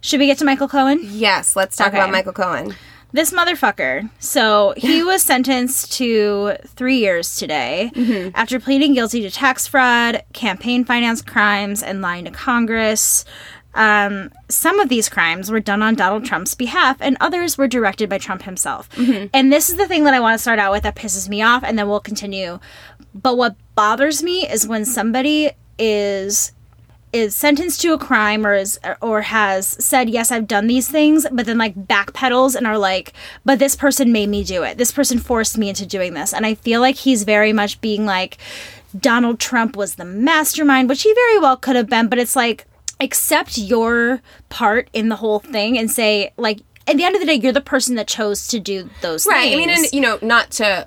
Should 0.00 0.20
we 0.20 0.26
get 0.26 0.38
to 0.38 0.44
Michael 0.44 0.68
Cohen? 0.68 1.00
Yes. 1.02 1.56
Let's 1.56 1.76
talk 1.76 1.88
Okay. 1.88 1.98
about 1.98 2.10
Michael 2.10 2.32
Cohen. 2.32 2.74
This 3.12 3.32
motherfucker. 3.32 4.08
So 4.20 4.72
he 4.76 5.02
was 5.10 5.22
sentenced 5.22 5.92
to 5.94 6.52
three 6.66 6.98
years 6.98 7.36
today 7.36 7.90
Mm-hmm. 7.94 8.30
after 8.34 8.60
pleading 8.60 8.94
guilty 8.94 9.20
to 9.22 9.30
tax 9.30 9.66
fraud, 9.66 10.22
campaign 10.32 10.84
finance 10.84 11.20
crimes, 11.20 11.82
and 11.82 12.00
lying 12.00 12.24
to 12.26 12.30
Congress. 12.30 13.24
Um, 13.74 14.30
some 14.48 14.80
of 14.80 14.88
these 14.88 15.08
crimes 15.08 15.50
were 15.50 15.60
done 15.60 15.82
on 15.82 15.94
Donald 15.94 16.24
Trump's 16.24 16.54
behalf, 16.54 16.96
and 17.00 17.16
others 17.20 17.56
were 17.56 17.68
directed 17.68 18.08
by 18.08 18.18
Trump 18.18 18.42
himself. 18.42 18.90
Mm-hmm. 18.96 19.26
And 19.32 19.52
this 19.52 19.70
is 19.70 19.76
the 19.76 19.86
thing 19.86 20.04
that 20.04 20.14
I 20.14 20.20
want 20.20 20.34
to 20.34 20.42
start 20.42 20.58
out 20.58 20.72
with 20.72 20.82
that 20.82 20.96
pisses 20.96 21.28
me 21.28 21.42
off, 21.42 21.62
and 21.62 21.78
then 21.78 21.88
we'll 21.88 22.00
continue. 22.00 22.58
But 23.14 23.36
what 23.36 23.56
bothers 23.74 24.22
me 24.22 24.46
is 24.48 24.66
when 24.66 24.84
somebody 24.84 25.52
is 25.78 26.52
is 27.12 27.34
sentenced 27.34 27.80
to 27.80 27.92
a 27.92 27.98
crime 27.98 28.46
or 28.46 28.54
is 28.54 28.78
or 29.00 29.22
has 29.22 29.66
said 29.66 30.08
yes 30.08 30.30
I've 30.30 30.46
done 30.46 30.68
these 30.68 30.88
things 30.88 31.26
but 31.32 31.44
then 31.44 31.58
like 31.58 31.74
backpedals 31.74 32.54
and 32.54 32.68
are 32.68 32.78
like 32.78 33.12
but 33.44 33.58
this 33.58 33.74
person 33.74 34.12
made 34.12 34.28
me 34.28 34.44
do 34.44 34.62
it 34.62 34.78
this 34.78 34.92
person 34.92 35.18
forced 35.18 35.58
me 35.58 35.68
into 35.68 35.84
doing 35.84 36.14
this 36.14 36.32
and 36.32 36.46
I 36.46 36.54
feel 36.54 36.80
like 36.80 36.94
he's 36.94 37.24
very 37.24 37.52
much 37.52 37.80
being 37.80 38.06
like 38.06 38.38
Donald 38.96 39.40
Trump 39.40 39.76
was 39.76 39.96
the 39.96 40.04
mastermind 40.04 40.88
which 40.88 41.02
he 41.02 41.12
very 41.12 41.38
well 41.40 41.56
could 41.56 41.74
have 41.74 41.88
been 41.88 42.06
but 42.06 42.20
it's 42.20 42.36
like 42.36 42.66
accept 43.00 43.58
your 43.58 44.20
part 44.48 44.88
in 44.92 45.08
the 45.08 45.16
whole 45.16 45.38
thing 45.38 45.78
and 45.78 45.90
say 45.90 46.32
like 46.36 46.60
at 46.90 46.96
the 46.96 47.04
end 47.04 47.14
of 47.14 47.20
the 47.20 47.26
day 47.26 47.34
you're 47.34 47.52
the 47.52 47.60
person 47.60 47.94
that 47.96 48.06
chose 48.08 48.46
to 48.48 48.58
do 48.60 48.88
those 49.00 49.26
Right. 49.26 49.50
things 49.50 49.50
Right. 49.50 49.54
I 49.54 49.56
mean, 49.56 49.70
and 49.70 49.92
you 49.92 50.00
know, 50.00 50.18
not 50.22 50.50
to 50.52 50.86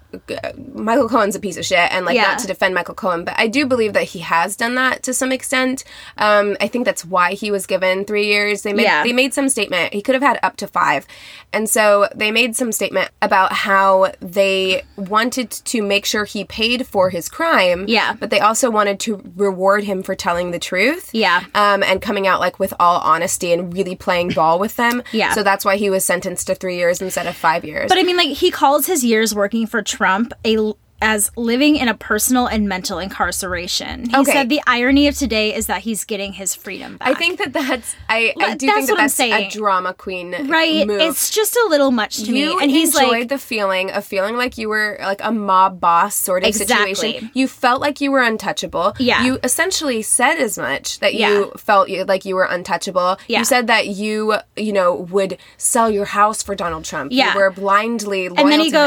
Michael 0.74 1.10
Cohen's 1.10 1.36
a 1.36 1.40
piece 1.40 1.58
of 1.58 1.66
shit, 1.66 1.92
and 1.92 2.06
like 2.06 2.16
Yeah. 2.16 2.24
not 2.24 2.40
to 2.40 2.48
defend 2.48 2.74
Michael 2.76 2.96
Cohen, 2.96 3.24
but 3.24 3.36
I 3.38 3.48
do 3.48 3.66
believe 3.66 3.94
that 3.94 4.04
he 4.04 4.20
has 4.20 4.56
done 4.56 4.76
that 4.76 5.04
to 5.04 5.14
some 5.14 5.32
extent. 5.32 5.84
Um, 6.18 6.58
I 6.62 6.68
think 6.68 6.86
that's 6.86 7.06
why 7.06 7.34
he 7.34 7.52
was 7.52 7.66
given 7.66 8.06
three 8.06 8.28
years. 8.28 8.62
They 8.64 8.74
made 8.74 8.84
Yeah. 8.84 9.04
they 9.04 9.14
made 9.14 9.34
some 9.34 9.50
statement. 9.50 9.94
He 9.94 10.02
could 10.02 10.16
have 10.16 10.22
had 10.24 10.40
up 10.44 10.58
to 10.58 10.68
five, 10.68 11.06
and 11.52 11.70
so 11.70 12.08
they 12.16 12.32
made 12.32 12.56
some 12.56 12.72
statement 12.72 13.10
about 13.22 13.54
how 13.54 14.12
they 14.20 14.84
wanted 14.98 15.50
to 15.52 15.82
make 15.82 16.06
sure 16.06 16.26
he 16.26 16.44
paid 16.44 16.86
for 16.88 17.10
his 17.10 17.30
crime. 17.30 17.86
Yeah. 17.88 18.14
But 18.20 18.30
they 18.30 18.40
also 18.40 18.70
wanted 18.70 19.00
to 19.02 19.22
reward 19.36 19.84
him 19.84 20.04
for 20.04 20.16
telling 20.16 20.52
the 20.52 20.60
truth. 20.60 21.10
Yeah. 21.14 21.44
Um, 21.56 21.84
and 21.84 22.02
coming 22.02 22.28
out 22.28 22.40
like 22.40 22.60
with 22.60 22.74
all 22.80 23.00
honesty 23.02 23.54
and 23.54 23.74
really 23.74 23.96
playing 23.96 24.30
ball 24.30 24.60
with 24.60 24.76
them. 24.76 25.04
Yeah. 25.12 25.34
So 25.34 25.44
that's 25.44 25.64
why 25.66 25.78
he 25.78 25.90
was 25.94 26.04
sentenced 26.04 26.48
to 26.48 26.56
three 26.56 26.76
years 26.76 27.02
instead 27.02 27.28
of 27.28 27.36
five 27.36 27.64
years. 27.64 27.88
But 27.88 27.98
I 27.98 28.04
mean, 28.04 28.18
like 28.18 28.30
he 28.30 28.52
calls 28.52 28.86
his 28.86 29.06
years 29.06 29.34
working 29.34 29.66
for 29.66 29.82
Trump 29.82 30.34
a 30.44 30.74
as 31.04 31.30
living 31.36 31.76
in 31.76 31.88
a 31.88 31.94
personal 31.94 32.48
and 32.48 32.68
mental 32.68 32.98
incarceration. 33.00 34.10
He 34.10 34.16
Okay. 34.16 34.32
said 34.32 34.50
the 34.50 34.62
irony 34.66 35.08
of 35.08 35.16
today 35.18 35.54
is 35.54 35.68
that 35.68 35.82
he's 35.82 36.06
getting 36.06 36.34
his 36.34 36.56
freedom 36.56 36.98
back. 36.98 37.10
I 37.10 37.14
think 37.14 37.40
that 37.40 37.52
that's 37.54 37.96
I, 38.10 38.34
I 38.40 38.56
do 38.56 38.66
that's 38.68 38.88
think 38.88 38.88
that 38.88 38.94
what 38.94 39.00
I'm 39.00 39.08
that's 39.08 39.20
a 39.20 39.50
drama 39.50 39.94
queen 39.94 40.48
right. 40.48 40.88
move. 40.88 41.02
It's 41.02 41.30
just 41.30 41.56
a 41.56 41.68
little 41.70 41.92
much 41.92 42.18
to 42.24 42.36
you 42.36 42.56
me. 42.58 42.64
And 42.64 42.72
he's 42.72 42.96
enjoyed 42.96 43.12
like, 43.12 43.30
the 43.30 43.38
feeling 43.38 43.92
of 43.92 44.06
feeling 44.06 44.36
like 44.38 44.58
you 44.58 44.70
were 44.70 44.98
like 45.02 45.22
a 45.24 45.32
mob 45.32 45.80
boss 45.80 46.16
sort 46.16 46.44
of 46.44 46.50
Exactly. 46.50 46.94
situation. 46.96 47.32
You 47.34 47.48
felt 47.48 47.82
like 47.82 48.00
you 48.00 48.12
were 48.12 48.22
untouchable. 48.22 48.94
Yeah. 49.00 49.24
You 49.26 49.40
essentially 49.44 50.02
said 50.02 50.38
as 50.38 50.58
much 50.58 51.00
that 51.00 51.14
Yeah. 51.16 51.30
you 51.32 51.52
felt 51.58 51.90
you, 51.90 52.06
like 52.06 52.24
you 52.26 52.36
were 52.36 52.46
untouchable. 52.46 53.18
Yeah. 53.28 53.40
You 53.40 53.46
said 53.46 53.68
that 53.68 53.88
you 53.88 54.36
you 54.56 54.72
know 54.72 54.94
would 55.12 55.38
sell 55.58 55.90
your 55.92 56.06
house 56.06 56.42
for 56.42 56.56
Donald 56.56 56.86
Trump. 56.86 57.12
Yeah. 57.12 57.34
You 57.34 57.40
were 57.40 57.52
blindly 57.52 58.30
loyal 58.30 58.40
and 58.40 58.52
then 58.52 58.60
he 58.62 58.72
to 58.72 58.78
him. 58.78 58.84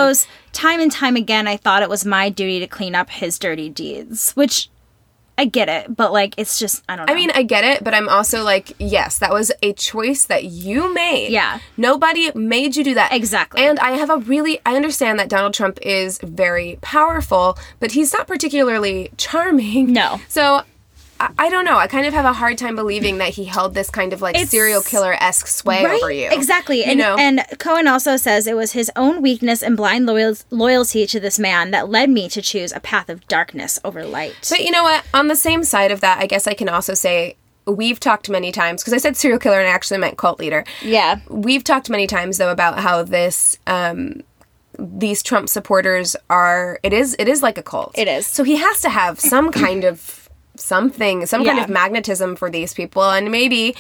Time 0.56 0.80
and 0.80 0.90
time 0.90 1.16
again, 1.16 1.46
I 1.46 1.56
thought 1.56 1.82
it 1.82 1.88
was 1.88 2.04
my 2.04 2.30
duty 2.30 2.58
to 2.60 2.66
clean 2.66 2.94
up 2.94 3.10
his 3.10 3.38
dirty 3.38 3.68
deeds, 3.68 4.32
which 4.32 4.70
I 5.38 5.44
get 5.44 5.68
it, 5.68 5.94
but 5.94 6.12
like 6.12 6.34
it's 6.38 6.58
just 6.58 6.82
I 6.88 6.96
don't 6.96 7.06
know. 7.06 7.12
I 7.12 7.14
mean, 7.14 7.30
I 7.34 7.42
get 7.42 7.62
it, 7.62 7.84
but 7.84 7.92
I'm 7.92 8.08
also 8.08 8.42
like, 8.42 8.72
yes, 8.78 9.18
that 9.18 9.32
was 9.32 9.52
a 9.62 9.74
choice 9.74 10.24
that 10.24 10.44
you 10.44 10.94
made. 10.94 11.28
Yeah. 11.30 11.58
Nobody 11.76 12.32
made 12.34 12.74
you 12.74 12.82
do 12.82 12.94
that. 12.94 13.12
Exactly. 13.12 13.62
And 13.62 13.78
I 13.80 13.92
have 13.92 14.08
a 14.08 14.16
really, 14.16 14.60
I 14.64 14.76
understand 14.76 15.18
that 15.18 15.28
Donald 15.28 15.52
Trump 15.52 15.78
is 15.82 16.18
very 16.22 16.78
powerful, 16.80 17.58
but 17.80 17.92
he's 17.92 18.14
not 18.14 18.26
particularly 18.26 19.10
charming. 19.16 19.92
No. 19.92 20.20
So. 20.28 20.62
I, 21.18 21.30
I 21.38 21.48
don't 21.50 21.64
know. 21.64 21.76
I 21.78 21.86
kind 21.86 22.06
of 22.06 22.14
have 22.14 22.24
a 22.24 22.32
hard 22.32 22.58
time 22.58 22.76
believing 22.76 23.18
that 23.18 23.30
he 23.30 23.44
held 23.44 23.74
this 23.74 23.90
kind 23.90 24.12
of 24.12 24.20
like 24.22 24.34
It's- 24.34 24.50
serial 24.50 24.82
killer 24.82 25.14
esque 25.14 25.46
sway 25.46 25.84
over 25.86 26.10
you. 26.10 26.28
Exactly. 26.30 26.78
You 26.78 26.84
and 26.84 26.98
know? 26.98 27.16
and 27.18 27.44
Cohen 27.58 27.86
also 27.88 28.16
says 28.16 28.46
it 28.46 28.56
was 28.56 28.72
his 28.72 28.90
own 28.96 29.22
weakness 29.22 29.62
and 29.62 29.76
blind 29.76 30.06
loyal- 30.06 30.36
loyalty 30.50 31.06
to 31.06 31.20
this 31.20 31.38
man 31.38 31.70
that 31.70 31.88
led 31.88 32.10
me 32.10 32.28
to 32.28 32.42
choose 32.42 32.72
a 32.72 32.80
path 32.80 33.08
of 33.08 33.26
darkness 33.28 33.78
over 33.84 34.04
light. 34.04 34.34
But 34.50 34.60
you 34.64 34.70
know 34.70 34.82
what? 34.82 35.04
On 35.14 35.28
the 35.28 35.36
same 35.36 35.64
side 35.64 35.90
of 35.90 36.00
that, 36.00 36.18
I 36.18 36.26
guess 36.26 36.46
I 36.46 36.54
can 36.54 36.68
also 36.68 36.94
say 36.94 37.36
we've 37.66 37.98
talked 37.98 38.28
many 38.30 38.52
times 38.52 38.82
because 38.82 38.92
I 38.92 38.98
said 38.98 39.16
serial 39.16 39.40
killer 39.40 39.58
and 39.58 39.68
I 39.68 39.72
actually 39.72 39.98
meant 39.98 40.16
cult 40.18 40.38
leader. 40.38 40.64
yeah. 40.82 41.20
We've 41.28 41.64
talked 41.64 41.90
many 41.90 42.06
times 42.06 42.38
though 42.38 42.50
about 42.52 42.78
how 42.78 43.02
this 43.02 43.58
um 43.66 44.22
these 44.78 45.22
Trump 45.22 45.48
supporters 45.48 46.14
are 46.28 46.78
it 46.82 46.92
is 46.92 47.16
it 47.18 47.28
is 47.28 47.42
like 47.42 47.56
a 47.58 47.62
cult. 47.62 47.96
It 47.98 48.08
is. 48.08 48.26
So 48.26 48.44
he 48.44 48.56
has 48.56 48.80
to 48.82 48.90
have 48.90 49.18
some 49.18 49.50
kind 49.50 49.84
of 49.84 50.25
something, 50.60 51.26
some 51.26 51.44
kind 51.44 51.58
of 51.58 51.68
magnetism 51.68 52.36
for 52.36 52.50
these 52.50 52.74
people 52.74 53.02
and 53.04 53.30
maybe 53.30 53.74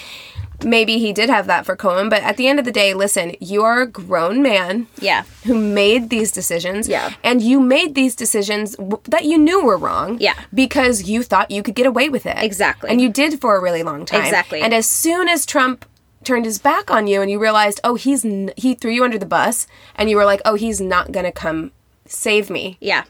maybe 0.64 0.98
he 0.98 1.12
did 1.12 1.28
have 1.28 1.46
that 1.48 1.66
for 1.66 1.76
Cohen, 1.76 2.08
but 2.08 2.22
at 2.22 2.38
the 2.38 2.48
end 2.48 2.58
of 2.58 2.64
the 2.64 2.72
day, 2.72 2.94
listen, 2.94 3.34
you 3.40 3.62
are 3.62 3.82
a 3.82 3.86
grown 3.86 4.40
man 4.42 4.86
Yeah. 5.00 5.24
who 5.44 5.54
made 5.54 6.08
these 6.08 6.32
decisions. 6.32 6.88
Yeah. 6.88 7.12
And 7.22 7.42
you 7.42 7.60
made 7.60 7.94
these 7.94 8.14
decisions 8.16 8.74
w- 8.76 8.98
that 9.04 9.26
you 9.26 9.36
knew 9.36 9.62
were 9.62 9.76
wrong. 9.76 10.16
Yeah. 10.18 10.32
Because 10.54 11.02
you 11.10 11.22
thought 11.22 11.50
you 11.50 11.62
could 11.62 11.74
get 11.74 11.84
away 11.86 12.08
with 12.08 12.24
it. 12.24 12.38
Exactly. 12.38 12.88
And 12.88 13.02
you 13.02 13.10
did 13.10 13.38
for 13.38 13.54
a 13.54 13.60
really 13.60 13.82
long 13.82 14.06
time. 14.06 14.22
Exactly. 14.22 14.62
And 14.62 14.72
as 14.72 14.86
soon 14.86 15.28
as 15.28 15.44
Trump 15.44 15.84
turned 16.24 16.46
his 16.46 16.58
back 16.58 16.90
on 16.90 17.06
you 17.06 17.20
and 17.20 17.30
you 17.30 17.38
realized, 17.38 17.78
oh, 17.84 17.96
he's 17.96 18.24
n- 18.24 18.50
he 18.56 18.72
threw 18.74 18.90
you 18.92 19.04
under 19.04 19.18
the 19.18 19.26
bus, 19.26 19.66
and 19.94 20.08
you 20.08 20.16
were 20.16 20.24
like, 20.24 20.40
oh, 20.46 20.54
he's 20.54 20.80
not 20.80 21.12
gonna 21.12 21.32
come 21.32 21.70
save 22.06 22.48
me. 22.48 22.78
Yeah. 22.80 23.04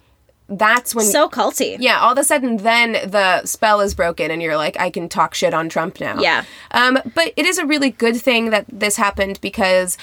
That's 0.48 0.94
when. 0.94 1.06
So 1.06 1.28
culty. 1.28 1.76
yeah, 1.80 2.00
all 2.00 2.12
of 2.12 2.18
a 2.18 2.24
sudden, 2.24 2.58
then 2.58 2.92
the 2.92 3.44
spell 3.44 3.80
is 3.80 3.94
broken, 3.94 4.30
and 4.30 4.40
you're 4.40 4.56
like, 4.56 4.78
I 4.78 4.90
can 4.90 5.08
talk 5.08 5.34
shit 5.34 5.52
on 5.52 5.68
Trump 5.68 6.00
now. 6.00 6.20
Yeah. 6.20 6.44
Um, 6.70 6.98
but 7.14 7.32
it 7.36 7.46
is 7.46 7.58
a 7.58 7.66
really 7.66 7.90
good 7.90 8.16
thing 8.16 8.50
that 8.50 8.64
this 8.68 8.96
happened 8.96 9.40
because, 9.40 9.98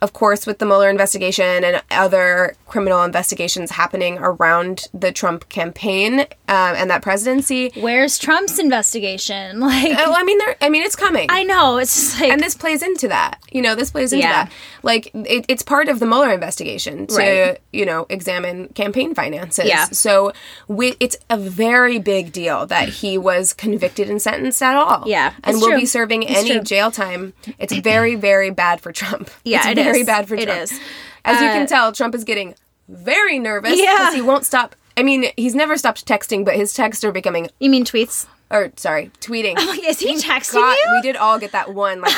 of 0.00 0.12
course, 0.12 0.46
with 0.46 0.58
the 0.58 0.66
Mueller 0.66 0.88
investigation 0.90 1.64
and 1.64 1.82
other 1.90 2.54
criminal 2.66 3.02
investigations 3.02 3.70
happening 3.72 4.18
around 4.18 4.86
the 4.94 5.10
Trump 5.10 5.48
campaign 5.48 6.20
um, 6.20 6.26
and 6.48 6.90
that 6.90 7.02
presidency. 7.02 7.70
Where's 7.76 8.18
Trump's 8.18 8.58
investigation? 8.58 9.60
Like 9.68 9.92
Oh, 9.98 10.12
I 10.14 10.22
mean, 10.24 10.38
there. 10.38 10.56
I 10.60 10.68
mean, 10.68 10.82
it's 10.82 10.96
coming. 10.96 11.26
I 11.30 11.42
know, 11.44 11.78
it's 11.78 11.94
just 11.94 12.20
like 12.20 12.30
and 12.30 12.40
this 12.40 12.54
plays 12.54 12.82
into 12.82 13.08
that. 13.08 13.38
You 13.50 13.60
know, 13.62 13.74
this 13.74 13.90
plays 13.90 14.12
into 14.12 14.24
Yeah. 14.24 14.44
that. 14.44 14.52
Like, 14.82 15.10
it, 15.14 15.44
it's 15.48 15.62
part 15.62 15.88
of 15.88 15.98
the 16.00 16.06
Mueller 16.06 16.32
investigation 16.32 17.06
to, 17.08 17.16
Right. 17.16 17.58
you 17.72 17.84
know, 17.84 18.06
examine 18.08 18.68
campaign 18.68 19.14
finances. 19.14 19.66
Yeah. 19.66 19.86
So 19.86 20.32
we, 20.68 20.94
it's 21.00 21.16
a 21.28 21.36
very 21.36 21.98
big 21.98 22.32
deal 22.32 22.66
that 22.66 22.88
he 22.88 23.18
was 23.18 23.52
convicted 23.52 24.08
and 24.08 24.22
sentenced 24.22 24.62
at 24.62 24.76
all. 24.76 25.04
Yeah, 25.06 25.32
And 25.44 25.56
will 25.60 25.76
be 25.78 25.86
serving 25.86 26.22
It's 26.22 26.38
any 26.38 26.50
true. 26.52 26.60
jail 26.62 26.90
time. 26.90 27.32
It's 27.58 27.74
very, 27.74 28.14
very 28.14 28.50
bad 28.50 28.80
for 28.80 28.92
Trump. 28.92 29.30
Yeah, 29.44 29.58
it's 29.58 29.66
it 29.66 29.78
very 29.92 30.04
bad 30.04 30.28
for 30.28 30.36
Trump. 30.36 30.50
is. 30.62 30.80
As 31.24 31.40
you 31.40 31.46
Uh, 31.48 31.52
can 31.52 31.66
tell, 31.66 31.92
Trump 31.92 32.14
is 32.14 32.24
getting 32.24 32.54
very 32.88 33.38
nervous 33.38 33.78
Yeah. 33.78 33.92
because 33.98 34.14
he 34.14 34.22
won't 34.22 34.44
stop 34.46 34.74
I 34.96 35.04
mean, 35.04 35.26
he's 35.36 35.54
never 35.54 35.76
stopped 35.76 36.04
texting, 36.06 36.44
but 36.44 36.56
his 36.56 36.74
texts 36.74 37.04
are 37.04 37.12
becoming, 37.12 37.50
You 37.60 37.70
mean 37.70 37.84
tweets? 37.84 38.26
or 38.50 38.72
sorry, 38.76 39.12
tweeting. 39.20 39.54
like, 39.54 39.84
is 39.84 40.00
he 40.00 40.16
texting 40.16 40.54
God, 40.54 40.72
you? 40.76 40.92
We 40.96 41.02
did 41.02 41.14
all 41.16 41.38
get 41.38 41.52
that 41.52 41.72
one 41.72 42.00
like 42.00 42.12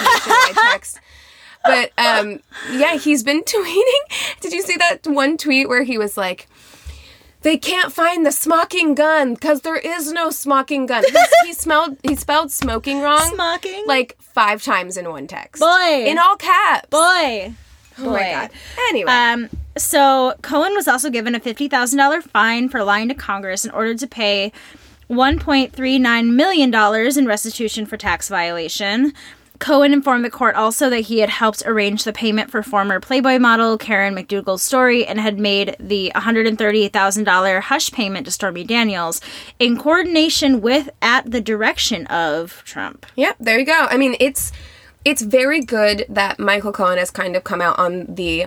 text. 0.54 0.98
But 1.62 1.92
um, 1.98 2.40
yeah, 2.72 2.94
he's 2.96 3.22
been 3.22 3.42
tweeting. 3.44 4.40
Did 4.40 4.52
you 4.54 4.62
see 4.62 4.76
that 4.78 5.06
one 5.06 5.36
tweet 5.36 5.68
where 5.68 5.82
he 5.82 5.98
was 5.98 6.16
like, 6.16 6.48
"They 7.42 7.56
can't 7.56 7.92
find 7.92 8.24
the 8.26 8.32
smoking 8.32 8.94
gun 8.94 9.34
because 9.34 9.60
there 9.62 9.76
is 9.76 10.12
no 10.12 10.30
smoking 10.30 10.86
gun." 10.86 11.04
He, 11.04 11.46
he 11.48 11.52
smelled 11.64 11.96
he 12.02 12.16
spelled 12.16 12.50
smoking 12.52 13.00
wrong, 13.00 13.30
Smoking? 13.34 13.84
like 13.86 14.16
five 14.20 14.62
times 14.62 14.96
in 14.96 15.08
one 15.08 15.26
text, 15.26 15.60
Boy. 15.60 16.04
in 16.06 16.18
all 16.18 16.36
caps. 16.36 16.88
Boy. 16.90 17.52
oh 17.98 18.10
my 18.10 18.30
god. 18.30 18.50
Anyway, 18.88 19.10
Um, 19.10 19.48
so 19.76 20.34
Cohen 20.42 20.74
was 20.74 20.88
also 20.88 21.10
given 21.10 21.34
a 21.34 21.40
fifty 21.40 21.68
thousand 21.68 21.98
dollar 21.98 22.20
fine 22.22 22.68
for 22.68 22.82
lying 22.84 23.08
to 23.08 23.14
Congress 23.14 23.64
in 23.64 23.70
order 23.70 23.94
to 23.94 24.06
pay 24.06 24.52
one 25.08 25.38
point 25.38 25.72
three 25.72 25.98
nine 25.98 26.36
million 26.36 26.70
dollars 26.70 27.16
in 27.16 27.26
restitution 27.26 27.86
for 27.86 27.96
tax 27.96 28.28
violation. 28.28 29.12
Cohen 29.60 29.92
informed 29.92 30.24
the 30.24 30.30
court 30.30 30.56
also 30.56 30.88
that 30.88 31.00
he 31.02 31.18
had 31.18 31.28
helped 31.28 31.62
arrange 31.66 32.04
the 32.04 32.14
payment 32.14 32.50
for 32.50 32.62
former 32.62 32.98
Playboy 32.98 33.38
model 33.38 33.76
Karen 33.76 34.14
McDougal's 34.14 34.62
story 34.62 35.06
and 35.06 35.20
had 35.20 35.38
made 35.38 35.76
the 35.78 36.10
$138,000 36.16 37.60
hush 37.60 37.92
payment 37.92 38.24
to 38.24 38.32
Stormy 38.32 38.64
Daniels 38.64 39.20
in 39.58 39.78
coordination 39.78 40.62
with, 40.62 40.88
at 41.02 41.30
the 41.30 41.42
direction 41.42 42.06
of 42.06 42.62
Trump. 42.64 43.04
Yep, 43.16 43.36
there 43.38 43.58
you 43.58 43.66
go. 43.66 43.86
I 43.90 43.98
mean, 43.98 44.16
it's 44.18 44.50
it's 45.04 45.22
very 45.22 45.62
good 45.62 46.04
that 46.08 46.38
Michael 46.38 46.72
Cohen 46.72 46.98
has 46.98 47.10
kind 47.10 47.36
of 47.36 47.44
come 47.44 47.60
out 47.60 47.78
on 47.78 48.06
the 48.06 48.46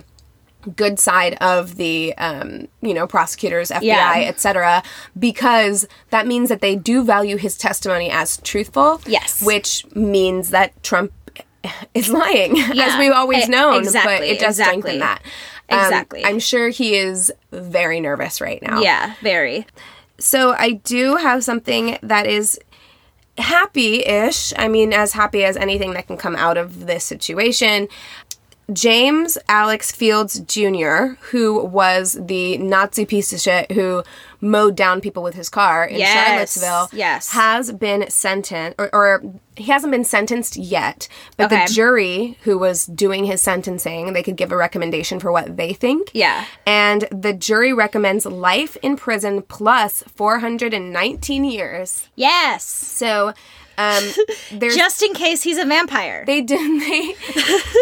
good 0.76 1.00
side 1.00 1.36
of 1.42 1.76
the 1.76 2.14
um, 2.18 2.68
you 2.82 2.94
know 2.94 3.08
prosecutors, 3.08 3.70
FBI, 3.72 3.82
Yeah. 3.84 4.14
etc. 4.28 4.84
Because 5.18 5.88
that 6.10 6.28
means 6.28 6.50
that 6.50 6.62
they 6.62 6.76
do 6.76 7.04
value 7.04 7.38
his 7.38 7.58
testimony 7.58 8.10
as 8.10 8.38
truthful. 8.38 9.02
Yes. 9.06 9.42
which 9.44 9.86
means 9.96 10.50
that 10.52 10.82
Trump 10.84 11.12
is 11.94 12.10
lying, 12.10 12.60
as 12.60 12.98
we've 12.98 13.12
always 13.12 13.48
E- 13.48 13.52
known. 13.52 13.74
but 13.82 13.84
exactly, 13.86 14.28
it 14.30 14.40
does 14.40 14.60
exactly. 14.60 14.82
strengthen 14.82 15.00
that. 15.00 15.22
Um, 15.70 15.80
Exactly. 15.80 16.26
I'm 16.26 16.40
sure 16.40 16.70
he 16.70 16.96
is 16.96 17.32
very 17.52 18.00
nervous 18.02 18.42
right 18.42 18.62
now. 18.62 18.82
Yeah, 18.82 19.16
very. 19.22 19.66
So 20.20 20.54
I 20.58 20.72
do 20.74 21.16
have 21.16 21.44
something 21.44 21.98
that 22.04 22.28
is 22.28 22.60
happy 23.38 24.06
ish. 24.06 24.54
I 24.58 24.68
mean, 24.68 24.94
as 24.94 25.14
happy 25.14 25.44
as 25.44 25.58
anything 25.58 25.94
that 25.94 26.06
can 26.08 26.18
come 26.18 26.36
out 26.36 26.58
of 26.58 26.86
this 26.86 27.04
situation. 27.04 27.88
James 28.72 29.38
Alex 29.50 29.92
Fields 29.92 30.40
Jr., 30.40 31.16
who 31.32 31.64
was 31.66 32.18
the 32.20 32.58
Nazi 32.60 33.06
piece 33.06 33.34
of 33.34 33.40
shit 33.42 33.72
who 33.72 34.04
mowed 34.40 34.76
down 34.76 35.02
people 35.02 35.22
with 35.24 35.36
his 35.36 35.50
car 35.50 35.86
in 35.86 35.98
Yes, 36.00 36.28
Charlottesville, 36.28 36.90
yes. 36.98 37.32
has 37.32 37.72
been 37.72 38.10
sentenced, 38.10 38.76
or, 38.80 38.94
or 38.94 39.24
he 39.56 39.66
hasn't 39.66 39.92
been 39.92 40.04
sentenced 40.04 40.58
yet, 40.58 41.08
but 41.38 41.46
Okay. 41.52 41.66
the 41.66 41.74
jury 41.74 42.38
who 42.44 42.58
was 42.58 42.86
doing 42.86 43.26
his 43.26 43.42
sentencing, 43.42 44.14
they 44.14 44.24
could 44.24 44.36
give 44.36 44.52
a 44.52 44.58
recommendation 44.58 45.20
for 45.20 45.32
what 45.32 45.56
they 45.58 45.74
think. 45.74 46.10
Yeah. 46.14 46.46
And 46.66 47.06
the 47.12 47.34
jury 47.34 47.72
recommends 47.74 48.26
life 48.26 48.76
in 48.82 48.96
prison 48.98 49.44
plus 49.44 50.04
419 50.16 51.44
years. 51.46 52.08
Yes. 52.16 52.64
So, 52.66 53.34
um, 53.78 54.04
Just 54.60 55.02
in 55.04 55.14
case 55.14 55.44
he's 55.44 55.58
a 55.58 55.66
vampire. 55.66 56.24
they 56.26 56.42
did 56.42 56.60
they 56.82 57.16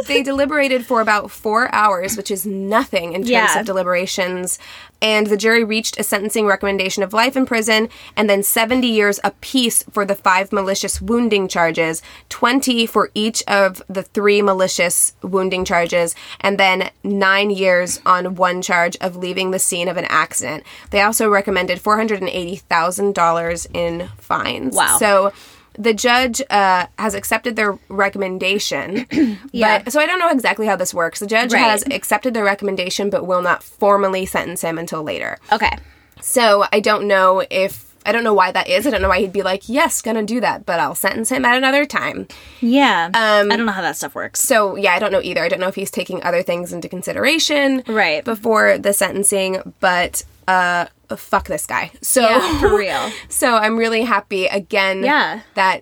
they 0.07 0.24
deliberated 0.24 0.86
for 0.86 1.01
about 1.01 1.31
four 1.31 1.74
hours, 1.74 2.15
which 2.17 2.31
is 2.31 2.45
nothing 2.45 3.13
in 3.13 3.21
terms 3.21 3.29
Yeah. 3.29 3.60
of 3.60 3.65
deliberations. 3.65 4.60
And 5.03 5.25
the 5.27 5.38
jury 5.38 5.63
reached 5.63 6.00
a 6.00 6.03
sentencing 6.03 6.45
recommendation 6.45 7.01
of 7.01 7.12
life 7.12 7.36
in 7.36 7.48
prison 7.48 7.89
and 8.15 8.29
then 8.29 8.43
70 8.43 8.86
years 8.88 9.19
apiece 9.24 9.81
for 9.91 10.05
the 10.05 10.13
five 10.13 10.51
malicious 10.51 11.01
wounding 11.01 11.48
charges, 11.48 12.03
20 12.29 12.86
for 12.86 13.10
each 13.15 13.41
of 13.48 13.81
the 13.89 14.03
three 14.03 14.43
malicious 14.43 15.13
wounding 15.24 15.65
charges, 15.65 16.13
and 16.39 16.60
then 16.60 16.91
nine 17.03 17.50
years 17.50 18.00
on 18.05 18.35
one 18.35 18.61
charge 18.61 18.96
of 19.01 19.15
leaving 19.15 19.50
the 19.50 19.57
scene 19.57 19.87
of 19.87 19.98
an 19.98 20.05
accident. 20.05 20.63
They 20.92 21.01
also 21.01 21.27
recommended 21.27 21.79
$480,000 21.81 23.68
in 23.74 24.07
fines. 24.18 24.75
Wow. 24.75 24.98
So 25.00 25.33
the 25.81 25.94
judge 25.94 26.41
uh, 26.50 26.85
has 27.00 27.13
accepted 27.15 27.55
their 27.55 27.77
recommendation. 27.89 29.05
Yeah. 29.53 29.83
But, 29.83 29.91
so 29.91 30.00
I 30.00 30.05
don't 30.05 30.20
know 30.20 30.29
exactly 30.29 30.65
how 30.67 30.75
this 30.75 30.94
works. 30.94 31.20
The 31.20 31.27
judge 31.27 31.51
Right. 31.51 31.59
has 31.61 31.83
accepted 31.91 32.33
their 32.33 32.44
recommendation, 32.44 33.09
but 33.09 33.25
will 33.25 33.41
not 33.41 33.63
formally 33.63 34.25
sentence 34.25 34.61
him 34.61 34.77
until 34.77 35.03
later. 35.03 35.37
Okay. 35.51 35.77
So 36.22 36.65
I 36.72 36.79
don't 36.79 37.07
know 37.07 37.44
if. 37.50 37.89
I 38.03 38.11
don't 38.11 38.24
know 38.24 38.33
why 38.33 38.51
that 38.51 38.67
is. 38.67 38.87
I 38.87 38.89
don't 38.89 39.01
know 39.03 39.09
why 39.09 39.20
he'd 39.20 39.31
be 39.33 39.44
like, 39.44 39.70
yes, 39.70 40.01
gonna 40.01 40.24
do 40.24 40.39
that, 40.41 40.65
but 40.65 40.79
I'll 40.79 40.96
sentence 40.96 41.29
him 41.29 41.46
at 41.46 41.55
another 41.55 41.85
time. 41.85 42.27
Yeah. 42.59 43.05
Um, 43.13 43.51
I 43.51 43.55
don't 43.57 43.67
know 43.67 43.72
how 43.72 43.83
that 43.83 43.96
stuff 43.96 44.15
works. 44.15 44.39
So 44.41 44.75
yeah, 44.75 44.94
I 44.96 45.00
don't 45.00 45.11
know 45.11 45.22
either. 45.22 45.44
I 45.44 45.50
don't 45.50 45.59
know 45.59 45.67
if 45.67 45.75
he's 45.75 45.91
taking 45.91 46.24
other 46.24 46.41
things 46.41 46.74
into 46.74 46.89
consideration 46.89 47.83
Right. 47.87 48.24
before 48.25 48.79
the 48.79 48.94
sentencing, 48.94 49.74
but 49.81 50.24
uh 50.51 50.85
fuck 51.18 51.46
this 51.48 51.66
guy. 51.66 51.92
So 52.01 52.22
Yeah, 52.22 52.59
for 52.61 52.72
real. 52.85 53.03
so 53.29 53.48
I'm 53.64 53.75
really 53.77 54.03
happy 54.16 54.44
again 54.48 55.03
Yeah. 55.03 55.42
that 55.55 55.77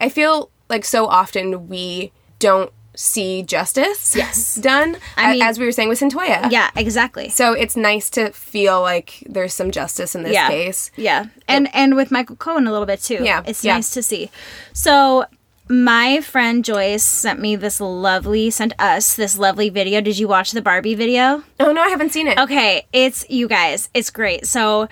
I 0.00 0.08
feel 0.08 0.50
like 0.72 0.84
so 0.84 1.00
often 1.06 1.68
we 1.68 2.12
don't 2.38 2.70
see 2.94 3.42
justice 3.42 4.14
Yes. 4.22 4.54
done 4.56 4.96
I 5.16 5.32
mean- 5.32 5.42
as 5.42 5.58
we 5.58 5.64
were 5.66 5.72
saying 5.72 5.88
with 5.88 6.00
Cyntoia. 6.00 6.50
Yeah, 6.50 6.70
exactly. 6.76 7.28
So 7.28 7.52
it's 7.62 7.76
nice 7.76 8.10
to 8.10 8.30
feel 8.32 8.80
like 8.92 9.22
there's 9.34 9.54
some 9.54 9.70
justice 9.70 10.14
in 10.16 10.22
this 10.24 10.32
yeah. 10.34 10.48
case. 10.48 10.90
Yeah. 10.96 11.26
And 11.46 11.68
and 11.74 11.94
with 11.96 12.10
Michael 12.10 12.36
Cohen 12.36 12.66
a 12.66 12.72
little 12.72 12.86
bit 12.86 13.00
too. 13.02 13.20
Yeah, 13.22 13.42
It's 13.46 13.64
yeah. 13.64 13.74
nice 13.74 13.90
to 13.94 14.02
see. 14.02 14.30
So 14.72 15.24
my 15.68 16.20
friend 16.20 16.64
Joyce 16.64 17.04
sent 17.04 17.40
me 17.40 17.56
this 17.56 17.80
lovely 17.80 18.50
sent 18.50 18.74
us 18.78 19.14
this 19.14 19.38
lovely 19.38 19.68
video. 19.68 20.00
Did 20.00 20.18
you 20.18 20.28
watch 20.28 20.52
the 20.52 20.62
Barbie 20.62 20.94
video? 20.94 21.42
Oh 21.60 21.72
no, 21.72 21.82
I 21.82 21.88
haven't 21.88 22.12
seen 22.12 22.26
it. 22.26 22.38
Okay, 22.38 22.86
it's 22.92 23.28
you 23.28 23.48
guys. 23.48 23.90
It's 23.92 24.10
great. 24.10 24.46
So 24.46 24.88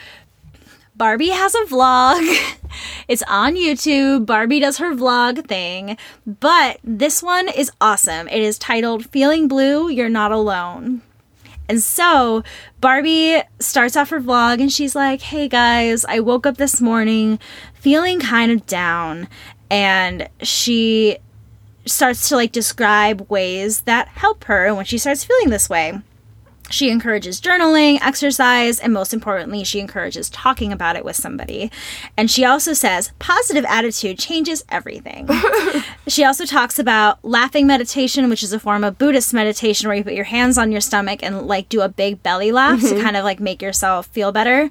Barbie 0.95 1.31
has 1.31 1.55
a 1.55 1.65
vlog. 1.65 2.55
It's 3.09 3.23
on 3.29 3.55
YouTube. 3.55 4.27
Barbie 4.27 4.61
does 4.61 4.79
her 4.79 4.93
vlog 4.93 5.47
thing. 5.47 5.97
But 6.27 6.79
this 6.83 7.23
one 7.23 7.49
is 7.49 7.71
awesome. 7.81 8.29
It 8.29 8.43
is 8.43 8.59
titled 8.59 9.07
Feeling 9.07 9.49
Blue, 9.49 9.89
You're 9.89 10.11
Not 10.11 10.33
Alone. 10.33 11.01
And 11.69 11.81
so 11.83 12.43
Barbie 12.81 13.43
starts 13.59 13.97
off 13.97 14.11
her 14.11 14.21
vlog 14.21 14.61
and 14.61 14.71
she's 14.71 14.95
like, 14.95 15.23
Hey 15.23 15.49
guys, 15.49 16.05
I 16.05 16.21
woke 16.21 16.47
up 16.47 16.57
this 16.59 16.81
morning 16.81 17.39
feeling 17.75 18.21
kind 18.21 18.53
of 18.53 18.67
down. 18.67 19.29
And 19.71 20.29
she 20.43 21.19
starts 21.87 22.29
to 22.29 22.37
like 22.37 22.53
describe 22.53 23.29
ways 23.31 23.83
that 23.83 24.09
help 24.09 24.45
her 24.45 24.75
when 24.75 24.85
she 24.85 24.99
starts 24.99 25.25
feeling 25.25 25.51
this 25.51 25.69
way. 25.69 26.01
She 26.69 26.91
encourages 26.91 27.41
journaling, 27.41 28.01
exercise, 28.03 28.81
and 28.81 28.93
most 28.93 29.15
importantly, 29.15 29.63
she 29.63 29.79
encourages 29.79 30.29
talking 30.29 30.73
about 30.73 30.97
it 30.97 31.05
with 31.05 31.15
somebody. 31.15 31.71
And 32.17 32.29
she 32.29 32.45
also 32.45 32.73
says 32.73 33.13
positive 33.21 33.65
attitude 33.69 34.19
changes 34.19 34.65
everything. 34.69 35.29
she 36.09 36.25
also 36.25 36.45
talks 36.45 36.79
about 36.81 37.25
laughing 37.25 37.69
meditation, 37.69 38.29
which 38.29 38.43
is 38.43 38.53
a 38.53 38.59
form 38.59 38.83
of 38.83 38.99
Buddhist 38.99 39.33
meditation 39.33 39.87
where 39.89 39.97
you 39.97 40.03
put 40.03 40.15
your 40.15 40.25
hands 40.25 40.59
on 40.59 40.73
your 40.73 40.81
stomach 40.81 41.23
and 41.23 41.47
like 41.47 41.69
do 41.69 41.83
a 41.83 41.89
big 41.89 42.23
belly 42.25 42.51
laugh 42.51 42.81
to 42.81 42.87
mm-hmm. 42.87 43.03
kind 43.03 43.17
of 43.17 43.23
like 43.23 43.39
make 43.39 43.63
yourself 43.63 44.07
feel 44.09 44.33
better. 44.33 44.69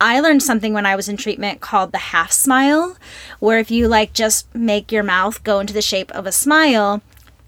I 0.00 0.20
learned 0.20 0.42
something 0.42 0.72
when 0.72 0.86
I 0.86 0.96
was 0.96 1.08
in 1.08 1.16
treatment 1.16 1.60
called 1.60 1.92
the 1.92 1.98
half 1.98 2.32
smile, 2.32 2.96
where 3.38 3.58
if 3.58 3.70
you 3.70 3.88
like 3.88 4.12
just 4.12 4.54
make 4.54 4.92
your 4.92 5.02
mouth 5.02 5.42
go 5.42 5.58
into 5.60 5.72
the 5.72 5.82
shape 5.82 6.10
of 6.12 6.26
a 6.26 6.32
smile, 6.32 7.02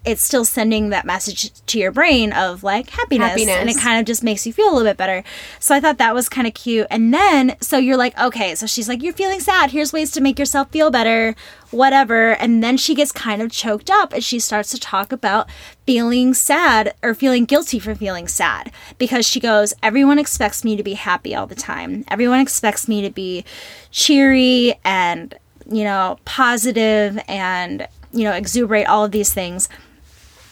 it's 0.05 0.23
still 0.23 0.45
sending 0.45 0.89
that 0.89 1.05
message 1.05 1.53
to 1.67 1.79
your 1.79 1.91
brain 1.91 2.33
of 2.33 2.63
like 2.63 2.91
happiness, 2.91 3.37
and 3.47 3.69
it 3.69 3.79
kind 3.79 4.01
of 4.01 4.07
just 4.07 4.23
makes 4.23 4.47
you 4.47 4.53
feel 4.53 4.67
a 4.67 4.73
little 4.73 4.89
bit 4.89 4.97
better. 4.97 5.23
So 5.59 5.75
I 5.75 5.81
thought 5.81 5.99
that 5.99 6.15
was 6.15 6.29
kind 6.29 6.47
of 6.47 6.55
cute. 6.55 6.87
And 6.91 7.13
then 7.13 7.57
so 7.61 7.77
you're 7.79 7.97
like, 7.97 8.19
okay, 8.19 8.55
so 8.55 8.67
she's 8.67 8.89
like, 8.89 9.03
you're 9.03 9.13
feeling 9.13 9.41
sad. 9.41 9.73
Here's 9.73 9.93
ways 9.93 10.11
to 10.13 10.21
make 10.21 10.39
yourself 10.39 10.71
feel 10.71 10.91
better, 10.91 11.35
whatever. 11.71 12.31
And 12.37 12.63
then 12.63 12.77
she 12.77 12.95
gets 12.95 13.13
kind 13.13 13.43
of 13.43 13.51
choked 13.51 13.91
up 13.91 14.13
and 14.13 14.25
she 14.25 14.39
starts 14.39 14.71
to 14.71 14.79
talk 14.79 15.13
about 15.13 15.49
feeling 15.85 16.33
sad 16.33 16.95
or 17.03 17.13
feeling 17.13 17.45
guilty 17.45 17.79
for 17.79 17.95
feeling 17.95 18.29
sad 18.29 18.73
because 18.99 19.27
she 19.27 19.41
goes, 19.41 19.75
everyone 19.83 20.19
expects 20.19 20.65
me 20.65 20.77
to 20.77 20.83
be 20.83 20.95
happy 20.95 21.35
all 21.35 21.47
the 21.47 21.55
time. 21.55 22.05
Everyone 22.09 22.41
expects 22.41 22.89
me 22.89 23.03
to 23.03 23.11
be 23.11 23.45
cheery 23.91 24.75
and 24.85 25.35
you 25.71 25.85
know 25.85 26.19
positive 26.25 27.19
and 27.29 27.87
you 28.13 28.25
know 28.25 28.33
exuberate 28.33 28.87
all 28.87 29.05
of 29.05 29.13
these 29.13 29.33
things 29.33 29.69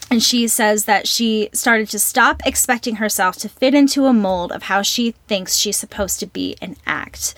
And 0.09 0.23
she 0.23 0.47
says 0.47 0.85
that 0.85 1.09
she 1.09 1.49
started 1.53 1.89
to 1.91 1.99
stop 1.99 2.41
expecting 2.47 2.97
herself 2.97 3.37
to 3.39 3.49
fit 3.49 3.75
into 3.75 4.07
a 4.07 4.13
mold 4.13 4.53
of 4.53 4.65
how 4.65 4.83
she 4.83 5.13
thinks 5.27 5.57
she's 5.57 5.77
supposed 5.77 6.21
to 6.21 6.27
be 6.27 6.57
and 6.63 6.77
act. 6.87 7.35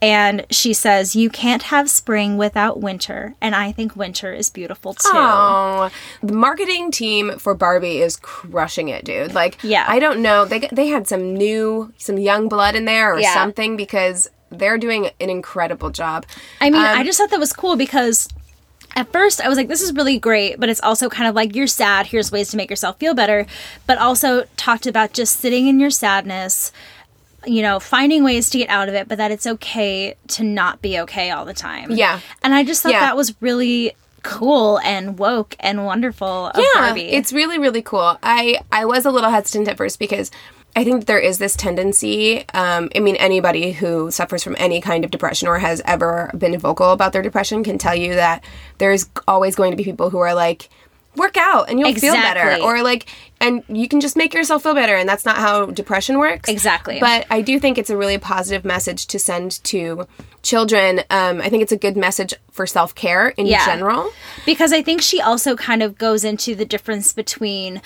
And 0.00 0.46
she 0.48 0.72
says, 0.74 1.16
You 1.16 1.28
can't 1.28 1.64
have 1.64 1.90
spring 1.90 2.36
without 2.36 2.78
winter. 2.80 3.34
And 3.40 3.54
I 3.56 3.72
think 3.72 3.96
winter 3.96 4.32
is 4.32 4.48
beautiful 4.48 4.94
too. 4.94 5.08
Oh, 5.12 5.90
the 6.22 6.34
marketing 6.34 6.92
team 6.92 7.36
for 7.38 7.52
Barbie 7.54 8.00
is 8.00 8.16
crushing 8.16 8.88
it, 8.88 9.04
dude. 9.04 9.34
Like, 9.34 9.58
Yeah. 9.64 9.84
I 9.88 9.98
don't 9.98 10.20
know. 10.22 10.44
They 10.44 10.68
they 10.70 10.86
had 10.86 11.08
some 11.08 11.34
new, 11.34 11.92
some 11.98 12.18
young 12.18 12.48
blood 12.48 12.76
in 12.76 12.84
there 12.84 13.12
or 13.14 13.18
Yeah. 13.18 13.34
something 13.34 13.76
because 13.76 14.30
they're 14.50 14.78
doing 14.78 15.10
an 15.20 15.30
incredible 15.30 15.90
job. 15.90 16.26
I 16.60 16.70
mean, 16.70 16.80
Um, 16.80 16.98
I 16.98 17.02
just 17.02 17.18
thought 17.18 17.30
that 17.30 17.40
was 17.40 17.52
cool 17.52 17.74
because 17.74 18.28
at 18.96 19.10
first 19.12 19.40
I 19.40 19.48
was 19.48 19.56
like, 19.58 19.68
this 19.68 19.82
is 19.82 19.92
really 19.92 20.18
great, 20.18 20.58
but 20.60 20.68
it's 20.68 20.80
also 20.82 21.08
kind 21.08 21.28
of 21.28 21.34
like, 21.34 21.54
you're 21.56 21.66
sad, 21.66 22.06
here's 22.06 22.30
ways 22.32 22.50
to 22.50 22.56
make 22.56 22.70
yourself 22.70 22.98
feel 22.98 23.14
better. 23.14 23.46
But 23.86 23.98
also 23.98 24.44
talked 24.56 24.86
about 24.86 25.12
just 25.12 25.40
sitting 25.40 25.66
in 25.66 25.80
your 25.80 25.90
sadness, 25.90 26.72
you 27.46 27.60
know, 27.62 27.78
finding 27.80 28.24
ways 28.24 28.48
to 28.50 28.58
get 28.58 28.68
out 28.70 28.88
of 28.88 28.94
it, 28.94 29.08
but 29.08 29.18
that 29.18 29.30
it's 29.30 29.46
okay 29.46 30.14
to 30.28 30.44
not 30.44 30.80
be 30.80 30.98
okay 31.00 31.30
all 31.30 31.44
the 31.44 31.52
time. 31.54 31.90
Yeah. 31.90 32.20
And 32.42 32.54
I 32.54 32.64
just 32.64 32.82
thought 32.82 32.92
Yeah. 32.92 33.00
that 33.00 33.16
was 33.16 33.34
really 33.40 33.92
cool 34.22 34.78
and 34.80 35.18
woke 35.18 35.54
and 35.60 35.84
wonderful 35.84 36.46
of 36.46 36.56
yeah, 36.58 36.64
Barbie. 36.80 37.02
it's 37.12 37.30
really 37.30 37.58
really 37.58 37.82
cool. 37.82 38.16
I 38.22 38.58
I 38.72 38.86
was 38.86 39.04
a 39.04 39.10
little 39.10 39.28
hesitant 39.28 39.68
at 39.68 39.76
first 39.76 39.98
because 39.98 40.30
I 40.76 40.82
think 40.84 41.06
there 41.06 41.18
is 41.20 41.38
this 41.38 41.54
tendency. 41.56 42.44
Um, 42.52 42.90
I 42.96 43.00
mean, 43.00 43.16
anybody 43.16 43.72
who 43.72 44.10
suffers 44.10 44.42
from 44.42 44.56
any 44.58 44.80
kind 44.80 45.04
of 45.04 45.10
depression 45.10 45.46
or 45.46 45.58
has 45.58 45.80
ever 45.84 46.30
been 46.36 46.58
vocal 46.58 46.90
about 46.90 47.12
their 47.12 47.22
depression 47.22 47.62
can 47.62 47.78
tell 47.78 47.94
you 47.94 48.14
that 48.16 48.42
there's 48.78 49.08
always 49.28 49.54
going 49.54 49.70
to 49.70 49.76
be 49.76 49.84
people 49.84 50.10
who 50.10 50.18
are 50.18 50.34
like, 50.34 50.68
work 51.16 51.36
out 51.36 51.70
and 51.70 51.78
you'll 51.78 51.94
feel 51.94 52.12
better, 52.14 52.60
or 52.60 52.82
like, 52.82 53.06
and 53.40 53.62
you 53.68 53.86
can 53.86 54.00
just 54.00 54.16
make 54.16 54.34
yourself 54.34 54.64
feel 54.64 54.74
better, 54.74 54.96
and 54.96 55.08
that's 55.08 55.24
not 55.24 55.36
how 55.36 55.66
depression 55.66 56.18
works. 56.18 56.48
Exactly. 56.48 56.98
But 56.98 57.24
I 57.30 57.40
do 57.40 57.60
think 57.60 57.78
it's 57.78 57.88
a 57.90 57.96
really 57.96 58.18
positive 58.18 58.64
message 58.64 59.06
to 59.06 59.18
send 59.20 59.62
to 59.64 60.08
children. 60.42 61.02
Um, 61.10 61.40
I 61.40 61.48
think 61.50 61.62
it's 61.62 61.70
a 61.70 61.76
good 61.76 61.96
message 61.96 62.34
for 62.50 62.66
self 62.66 62.96
care 62.96 63.28
in 63.28 63.46
Yeah. 63.46 63.64
general. 63.64 64.10
because 64.44 64.72
I 64.72 64.82
think 64.82 65.02
she 65.02 65.20
also 65.20 65.54
kind 65.54 65.84
of 65.84 65.96
goes 65.98 66.24
into 66.24 66.56
the 66.56 66.64
difference 66.64 67.12
between 67.12 67.80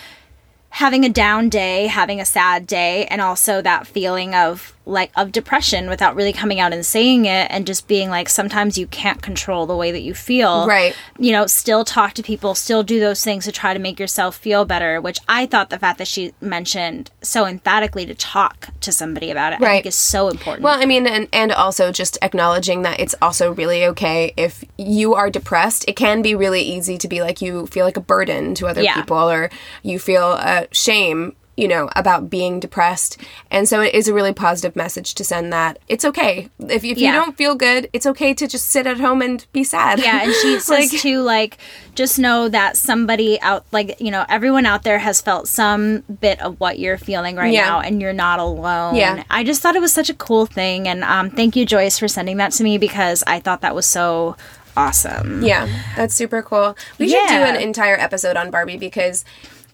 having 0.79 1.05
a 1.05 1.09
down 1.09 1.49
day, 1.49 1.89
having 1.89 2.21
a 2.21 2.25
sad 2.25 2.65
day, 2.65 3.05
and 3.07 3.21
also 3.21 3.61
that 3.61 3.85
feeling 3.85 4.33
of 4.33 4.73
like 4.89 5.11
of 5.17 5.31
depression 5.33 5.89
without 5.89 6.17
really 6.17 6.33
coming 6.33 6.59
out 6.61 6.73
and 6.73 6.85
saying 6.85 7.27
it 7.27 7.47
and 7.51 7.67
just 7.67 7.87
being 7.87 8.09
like 8.11 8.29
sometimes 8.29 8.79
you 8.79 8.87
can't 8.87 9.21
control 9.23 9.67
the 9.67 9.77
way 9.77 9.91
that 9.93 10.01
you 10.01 10.15
feel. 10.15 10.67
Right. 10.67 10.97
You 11.19 11.33
know, 11.33 11.47
still 11.47 11.85
talk 11.85 12.15
to 12.15 12.23
people, 12.23 12.55
still 12.55 12.83
do 12.83 12.99
those 12.99 13.23
things 13.23 13.45
to 13.45 13.53
try 13.53 13.75
to 13.75 13.79
make 13.81 14.01
yourself 14.01 14.37
feel 14.37 14.65
better, 14.65 15.01
which 15.01 15.19
I 15.29 15.47
thought 15.47 15.71
the 15.71 15.79
fact 15.79 15.99
that 15.99 16.09
she 16.09 16.33
mentioned 16.41 17.11
so 17.23 17.47
emphatically 17.47 18.07
to 18.07 18.15
talk 18.15 18.69
to 18.81 18.91
somebody 18.93 19.31
about 19.31 19.53
it 19.53 19.61
I 19.63 19.67
think 19.75 19.87
is 19.87 19.95
so 19.95 20.29
important. 20.29 20.63
Well, 20.65 20.81
I 20.81 20.87
mean, 20.87 21.07
and, 21.07 21.29
and 21.33 21.53
also 21.53 21.93
just 21.93 22.17
acknowledging 22.23 22.83
that 22.83 22.99
it's 22.99 23.15
also 23.21 23.53
really 23.53 23.85
okay 23.87 24.33
if 24.37 24.65
you 24.79 25.15
are 25.15 25.29
depressed. 25.31 25.85
It 25.87 25.97
can 25.97 26.23
be 26.23 26.35
really 26.35 26.63
easy 26.63 26.97
to 26.99 27.09
be 27.09 27.21
like 27.21 27.43
you 27.43 27.67
feel 27.67 27.85
like 27.85 27.97
a 27.97 28.01
burden 28.01 28.55
to 28.55 28.67
other 28.67 28.83
Yeah. 28.83 28.95
people 28.95 29.29
or 29.31 29.51
you 29.83 29.99
feel 29.99 30.37
uh, 30.39 30.65
shame, 30.73 31.35
you 31.59 31.67
know, 31.67 31.91
about 31.97 32.31
being 32.31 32.61
depressed. 32.61 33.17
And 33.51 33.69
so 33.69 33.81
it 33.81 33.93
is 33.93 34.07
a 34.07 34.15
really 34.15 34.33
positive 34.33 34.77
message 34.77 35.15
to 35.15 35.25
send 35.25 35.53
that 35.53 35.79
it's 35.89 36.05
okay. 36.05 36.49
If, 36.61 36.85
if 36.85 36.97
Yeah. 36.99 37.09
you 37.09 37.13
don't 37.19 37.37
feel 37.37 37.57
good, 37.57 37.91
it's 37.93 38.07
okay 38.07 38.33
to 38.35 38.47
just 38.47 38.69
sit 38.69 38.87
at 38.87 39.01
home 39.01 39.21
and 39.23 39.45
be 39.53 39.65
sad. 39.65 39.99
Yeah, 39.99 40.23
and 40.23 40.33
she 40.35 40.61
says 40.61 40.69
Like- 40.93 41.01
too, 41.01 41.21
like, 41.21 41.59
just 41.97 42.17
know 42.17 42.49
that 42.49 42.77
somebody 42.77 43.41
out, 43.41 43.67
like, 43.73 44.01
you 44.01 44.13
know, 44.13 44.25
everyone 44.29 44.67
out 44.67 44.85
there 44.85 45.01
has 45.01 45.21
felt 45.21 45.49
some 45.49 46.05
bit 46.21 46.41
of 46.41 46.61
what 46.61 46.79
you're 46.79 46.97
feeling 46.97 47.35
right 47.35 47.53
Yeah. 47.53 47.67
now, 47.67 47.81
and 47.81 48.01
you're 48.01 48.13
not 48.13 48.39
alone. 48.39 48.95
Yeah. 48.95 49.25
I 49.29 49.43
just 49.43 49.61
thought 49.61 49.75
it 49.75 49.81
was 49.83 49.93
such 49.93 50.09
a 50.09 50.15
cool 50.15 50.47
thing, 50.47 50.87
and 50.87 51.03
um, 51.03 51.29
thank 51.29 51.57
you, 51.57 51.67
Joyce, 51.67 51.99
for 51.99 52.07
sending 52.07 52.37
that 52.37 52.53
to 52.53 52.63
me 52.63 52.79
because 52.79 53.25
I 53.27 53.41
thought 53.41 53.63
that 53.63 53.75
was 53.75 53.85
so 53.87 54.37
awesome. 54.77 55.43
Yeah, 55.43 55.67
that's 55.97 56.15
super 56.15 56.41
cool. 56.41 56.77
We 56.99 57.09
should 57.09 57.27
do 57.29 57.35
an 57.35 57.57
entire 57.57 57.97
episode 57.99 58.37
on 58.37 58.53
Barbie 58.53 58.77
because 58.77 59.25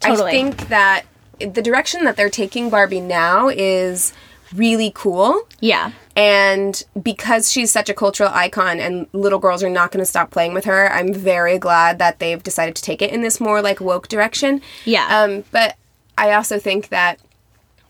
Totally. 0.00 0.28
I 0.28 0.32
think 0.32 0.68
that 0.68 1.04
the 1.38 1.62
direction 1.62 2.04
that 2.04 2.16
they're 2.16 2.30
taking 2.30 2.70
Barbie 2.70 3.00
now 3.00 3.48
is 3.48 4.12
really 4.54 4.92
cool. 4.94 5.42
Yeah. 5.60 5.92
And 6.16 6.82
because 7.02 7.50
she's 7.50 7.72
such 7.72 7.88
a 7.88 7.94
cultural 7.94 8.30
icon 8.32 8.78
and 8.78 9.06
little 9.12 9.38
girls 9.38 9.62
are 9.62 9.70
not 9.70 9.90
going 9.90 10.02
to 10.02 10.06
stop 10.06 10.30
playing 10.30 10.54
with 10.54 10.64
her, 10.64 10.92
I'm 10.92 11.12
very 11.12 11.58
glad 11.58 11.98
that 11.98 12.18
they've 12.18 12.42
decided 12.42 12.76
to 12.76 12.82
take 12.82 13.02
it 13.02 13.10
in 13.10 13.22
this 13.22 13.40
more 13.40 13.60
like 13.62 13.80
woke 13.80 14.08
direction. 14.08 14.62
Yeah. 14.84 15.06
Um, 15.10 15.44
but 15.50 15.76
I 16.16 16.32
also 16.32 16.58
think 16.58 16.88
that 16.88 17.18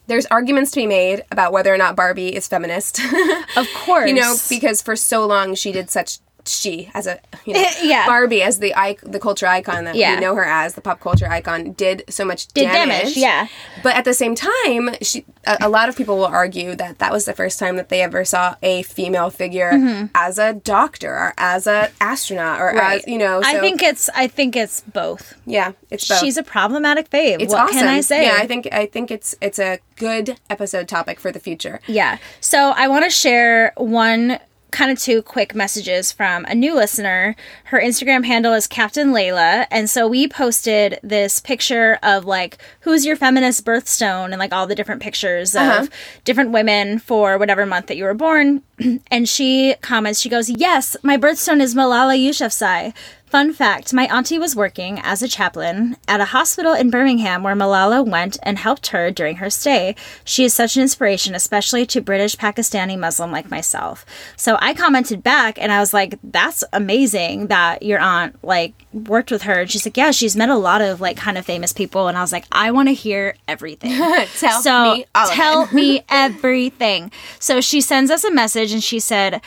there's 0.07 0.27
arguments 0.27 0.71
to 0.73 0.77
be 0.81 0.87
made 0.87 1.25
about 1.31 1.53
whether 1.53 1.73
or 1.73 1.79
not 1.79 1.97
Barbie 1.97 2.35
is 2.35 2.49
feminist. 2.49 3.01
Of 3.57 3.69
course. 3.75 4.09
you 4.09 4.15
know, 4.17 4.35
because 4.49 4.83
for 4.83 4.97
so 4.97 5.25
long 5.27 5.55
she 5.55 5.71
did 5.71 5.89
such 5.89 6.19
she 6.47 6.91
as 6.95 7.07
a 7.07 7.19
you 7.45 7.53
know 7.55 7.65
Yeah. 7.83 8.07
Barbie 8.07 8.43
as 8.43 8.59
the 8.59 8.73
ic- 8.89 9.01
the 9.03 9.19
culture 9.21 9.47
icon 9.47 9.85
that 9.85 9.95
Yeah. 9.95 10.15
we 10.15 10.21
know 10.21 10.35
her 10.35 10.45
as 10.45 10.75
the 10.75 10.81
pop 10.81 11.01
culture 11.01 11.29
icon 11.29 11.73
did 11.73 12.05
so 12.09 12.25
much 12.25 12.49
Did 12.49 12.65
damage. 12.65 12.99
damage, 13.01 13.17
yeah. 13.17 13.49
But 13.83 13.97
at 13.97 14.05
the 14.05 14.15
same 14.15 14.35
time, 14.35 14.95
she 15.03 15.25
a, 15.47 15.59
a 15.63 15.69
lot 15.69 15.89
of 15.89 15.97
people 15.97 16.17
will 16.17 16.25
argue 16.27 16.75
that 16.77 16.99
that 16.99 17.13
was 17.13 17.25
the 17.25 17.33
first 17.35 17.59
time 17.59 17.77
that 17.77 17.89
they 17.89 18.01
ever 18.03 18.25
saw 18.25 18.55
a 18.63 18.83
female 18.83 19.31
figure 19.31 19.73
mm-hmm. 19.73 20.07
as 20.15 20.39
a 20.39 20.53
doctor 20.55 21.13
or 21.15 21.35
as 21.39 21.67
a 21.67 21.91
astronaut 22.01 22.61
or 22.61 22.71
as 22.71 23.07
you 23.07 23.19
know. 23.19 23.43
So, 23.43 23.49
I 23.49 23.61
think 23.61 23.83
it's, 23.83 24.09
I 24.15 24.27
think 24.27 24.57
it's 24.57 24.81
both. 24.83 25.35
yeah, 25.47 25.73
it's 25.91 26.09
both. 26.09 26.19
She's 26.21 26.37
a 26.37 26.43
problematic 26.43 27.11
babe. 27.11 27.41
it's 27.41 27.53
what 27.53 27.65
awesome. 27.65 27.79
can 27.81 27.89
I 27.89 28.01
say? 28.01 28.25
Yeah, 28.27 28.37
I 28.39 28.47
think 28.47 28.69
I 28.73 28.87
think 28.87 29.11
it's 29.11 29.35
it's 29.41 29.59
a 29.59 29.79
good 29.97 30.39
episode 30.51 30.89
topic 30.89 31.21
for 31.21 31.31
the 31.31 31.41
future. 31.41 31.81
Yeah. 31.87 32.19
So 32.41 32.73
I 32.77 32.89
want 32.89 33.05
to 33.05 33.11
share 33.11 33.73
one 33.77 34.39
kind 34.75 34.91
of 34.91 34.99
two 34.99 35.23
quick 35.23 35.55
messages 35.55 36.13
from 36.13 36.45
a 36.47 36.55
new 36.55 36.75
listener. 36.75 37.37
Her 37.65 37.81
Instagram 37.81 38.25
handle 38.27 38.53
is 38.53 38.67
Captain 38.67 39.13
Layla. 39.13 39.67
And 39.71 39.89
so 39.89 40.09
we 40.09 40.29
posted 40.29 40.99
this 41.03 41.41
picture 41.41 41.99
of 42.03 42.25
like, 42.25 42.59
who's 42.81 43.07
your 43.07 43.17
feminist 43.17 43.65
birthstone 43.65 44.33
and 44.33 44.39
like 44.39 44.53
all 44.53 44.67
the 44.67 44.75
different 44.75 45.01
pictures 45.01 45.55
of 45.55 45.63
uh-huh. 45.63 45.87
different 46.25 46.51
women 46.51 46.99
for 46.99 47.39
whatever 47.39 47.65
month 47.65 47.87
that 47.87 47.97
you 47.97 48.05
were 48.05 48.15
born. 48.15 48.63
and 49.11 49.29
she 49.29 49.77
comments, 49.81 50.21
she 50.21 50.29
goes, 50.29 50.51
Yes, 50.51 50.97
my 51.03 51.17
birthstone 51.17 51.61
is 51.61 51.75
Malala 51.75 52.19
Yousafzai. 52.19 52.93
Fun 53.35 53.53
fact 53.53 53.93
my 53.93 54.07
auntie 54.17 54.39
was 54.39 54.55
working 54.55 55.01
as 55.03 55.21
a 55.21 55.27
chaplain 55.27 55.97
at 56.07 56.21
a 56.21 56.27
hospital 56.27 56.73
in 56.73 56.89
Birmingham 56.89 57.43
where 57.43 57.57
Malala 57.57 58.07
went 58.07 58.39
and 58.45 58.57
helped 58.57 58.87
her 58.87 59.11
during 59.11 59.39
her 59.39 59.51
stay. 59.51 59.97
She 60.25 60.45
is 60.45 60.55
such 60.55 60.77
an 60.77 60.83
inspiration, 60.83 61.35
especially 61.35 61.85
to 61.87 62.01
British 62.01 62.37
Pakistani 62.37 62.97
Muslim 62.97 63.33
like 63.33 63.51
myself. 63.51 64.07
So 64.37 64.57
I 64.61 64.73
commented 64.73 65.25
back 65.25 65.59
and 65.61 65.73
I 65.73 65.81
was 65.81 65.93
like, 65.93 66.17
that's 66.23 66.63
amazing 66.73 67.49
that 67.49 67.83
your 67.83 67.99
aunt 67.99 68.37
like 68.45 68.73
worked 68.93 69.33
with 69.33 69.43
her. 69.43 69.63
And 69.63 69.69
she's 69.69 69.85
like, 69.85 69.97
yeah, 69.97 70.13
she's 70.13 70.37
met 70.37 70.49
a 70.49 70.55
lot 70.55 70.81
of 70.81 71.01
like 71.01 71.17
kind 71.17 71.37
of 71.37 71.45
famous 71.45 71.73
people. 71.73 72.07
And 72.07 72.17
I 72.17 72.21
was 72.21 72.31
like, 72.31 72.45
I 72.53 72.71
want 72.71 72.89
to 72.89 72.95
hear 72.95 73.35
everything. 73.49 73.91
Tell 74.39 74.63
so 74.63 74.95
me 74.95 75.07
tell 75.27 75.67
me 75.73 76.05
everything. 76.09 77.11
So 77.41 77.61
she 77.61 77.81
sends 77.81 78.13
us 78.13 78.23
a 78.23 78.31
message 78.31 78.73
and 78.73 78.81
she 78.81 79.01
said, 79.01 79.41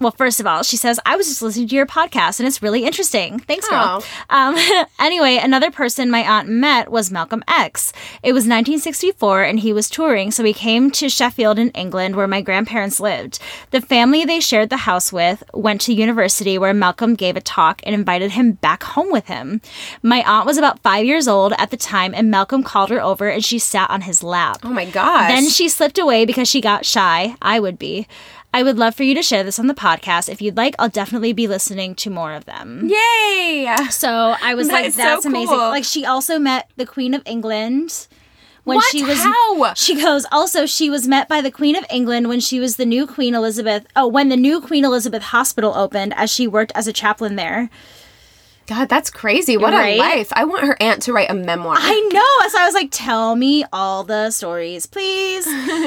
well, 0.00 0.10
first 0.10 0.40
of 0.40 0.46
all, 0.46 0.62
she 0.62 0.76
says, 0.76 1.00
I 1.06 1.16
was 1.16 1.26
just 1.26 1.42
listening 1.42 1.68
to 1.68 1.74
your 1.74 1.86
podcast 1.86 2.40
and 2.40 2.46
it's 2.46 2.62
really 2.62 2.84
interesting. 2.84 3.38
Thanks, 3.38 3.68
girl. 3.68 4.04
Um, 4.30 4.56
anyway, 4.98 5.38
another 5.42 5.70
person 5.70 6.10
my 6.10 6.20
aunt 6.20 6.48
met 6.48 6.90
was 6.90 7.10
Malcolm 7.10 7.42
X. 7.48 7.92
It 8.22 8.32
was 8.32 8.42
1964 8.42 9.42
and 9.42 9.60
he 9.60 9.72
was 9.72 9.90
touring, 9.90 10.30
so 10.30 10.44
he 10.44 10.52
came 10.52 10.90
to 10.92 11.08
Sheffield 11.08 11.58
in 11.58 11.70
England 11.70 12.16
where 12.16 12.26
my 12.26 12.40
grandparents 12.40 13.00
lived. 13.00 13.38
The 13.70 13.80
family 13.80 14.24
they 14.24 14.40
shared 14.40 14.70
the 14.70 14.78
house 14.78 15.12
with 15.12 15.42
went 15.52 15.80
to 15.82 15.94
university 15.94 16.58
where 16.58 16.74
Malcolm 16.74 17.14
gave 17.14 17.36
a 17.36 17.40
talk 17.40 17.80
and 17.84 17.94
invited 17.94 18.32
him 18.32 18.52
back 18.52 18.82
home 18.82 19.10
with 19.10 19.26
him. 19.26 19.60
My 20.02 20.22
aunt 20.22 20.46
was 20.46 20.58
about 20.58 20.80
five 20.80 21.04
years 21.04 21.28
old 21.28 21.52
at 21.58 21.70
the 21.70 21.76
time 21.76 22.14
and 22.14 22.30
Malcolm 22.30 22.62
called 22.62 22.90
her 22.90 23.02
over 23.02 23.28
and 23.28 23.44
she 23.44 23.58
sat 23.58 23.90
on 23.90 24.02
his 24.02 24.22
lap. 24.22 24.58
Oh 24.62 24.72
my 24.72 24.84
gosh! 24.84 25.30
Then 25.30 25.48
she 25.48 25.68
slipped 25.68 25.98
away 25.98 26.24
because 26.24 26.48
she 26.48 26.60
got 26.60 26.84
shy. 26.86 27.36
I 27.40 27.60
would 27.60 27.78
be. 27.78 28.06
I 28.54 28.62
would 28.62 28.78
love 28.78 28.94
for 28.94 29.02
you 29.02 29.14
to 29.16 29.22
share 29.22 29.42
this 29.42 29.58
on 29.58 29.66
the 29.66 29.74
podcast. 29.74 30.28
If 30.28 30.40
you'd 30.40 30.56
like, 30.56 30.76
I'll 30.78 30.88
definitely 30.88 31.32
be 31.32 31.48
listening 31.48 31.94
to 31.96 32.08
more 32.10 32.32
of 32.32 32.44
them. 32.44 32.88
Yay! 32.88 33.66
So 33.90 34.34
I 34.40 34.54
was 34.54 34.68
That 34.68 34.74
like, 34.74 34.86
is 34.86 34.94
so 34.94 35.02
that's 35.02 35.24
amazing. 35.26 35.48
cool. 35.48 35.58
Like 35.68 35.84
she 35.84 36.06
also 36.06 36.38
met 36.38 36.70
the 36.76 36.86
Queen 36.86 37.14
of 37.14 37.22
England 37.26 38.06
when 38.62 38.76
What? 38.76 38.84
she 38.92 39.02
was 39.02 39.18
How? 39.18 39.74
She 39.74 40.00
goes, 40.00 40.24
also 40.30 40.66
she 40.66 40.88
was 40.88 41.08
met 41.08 41.28
by 41.28 41.40
the 41.40 41.50
Queen 41.50 41.74
of 41.76 41.84
England 41.90 42.28
when 42.28 42.38
she 42.40 42.60
was 42.60 42.76
the 42.76 42.86
new 42.86 43.06
Queen 43.06 43.34
Elizabeth 43.34 43.86
oh, 43.96 44.06
when 44.06 44.28
the 44.28 44.36
new 44.36 44.60
Queen 44.60 44.84
Elizabeth 44.84 45.24
Hospital 45.24 45.74
opened 45.74 46.14
as 46.16 46.32
she 46.32 46.46
worked 46.46 46.72
as 46.76 46.86
a 46.86 46.92
chaplain 46.92 47.34
there. 47.36 47.68
God, 48.66 48.88
that's 48.88 49.10
crazy. 49.10 49.56
What 49.56 49.72
Right? 49.72 49.96
a 49.96 49.98
life. 49.98 50.32
I 50.32 50.44
want 50.44 50.64
her 50.64 50.76
aunt 50.80 51.02
to 51.02 51.12
write 51.12 51.30
a 51.30 51.34
memoir. 51.34 51.74
I 51.78 52.00
know. 52.12 52.48
So 52.48 52.58
I 52.58 52.64
was 52.66 52.74
like, 52.74 52.88
tell 52.90 53.34
me 53.36 53.64
all 53.72 54.04
the 54.04 54.30
stories, 54.30 54.86
please. 54.86 55.44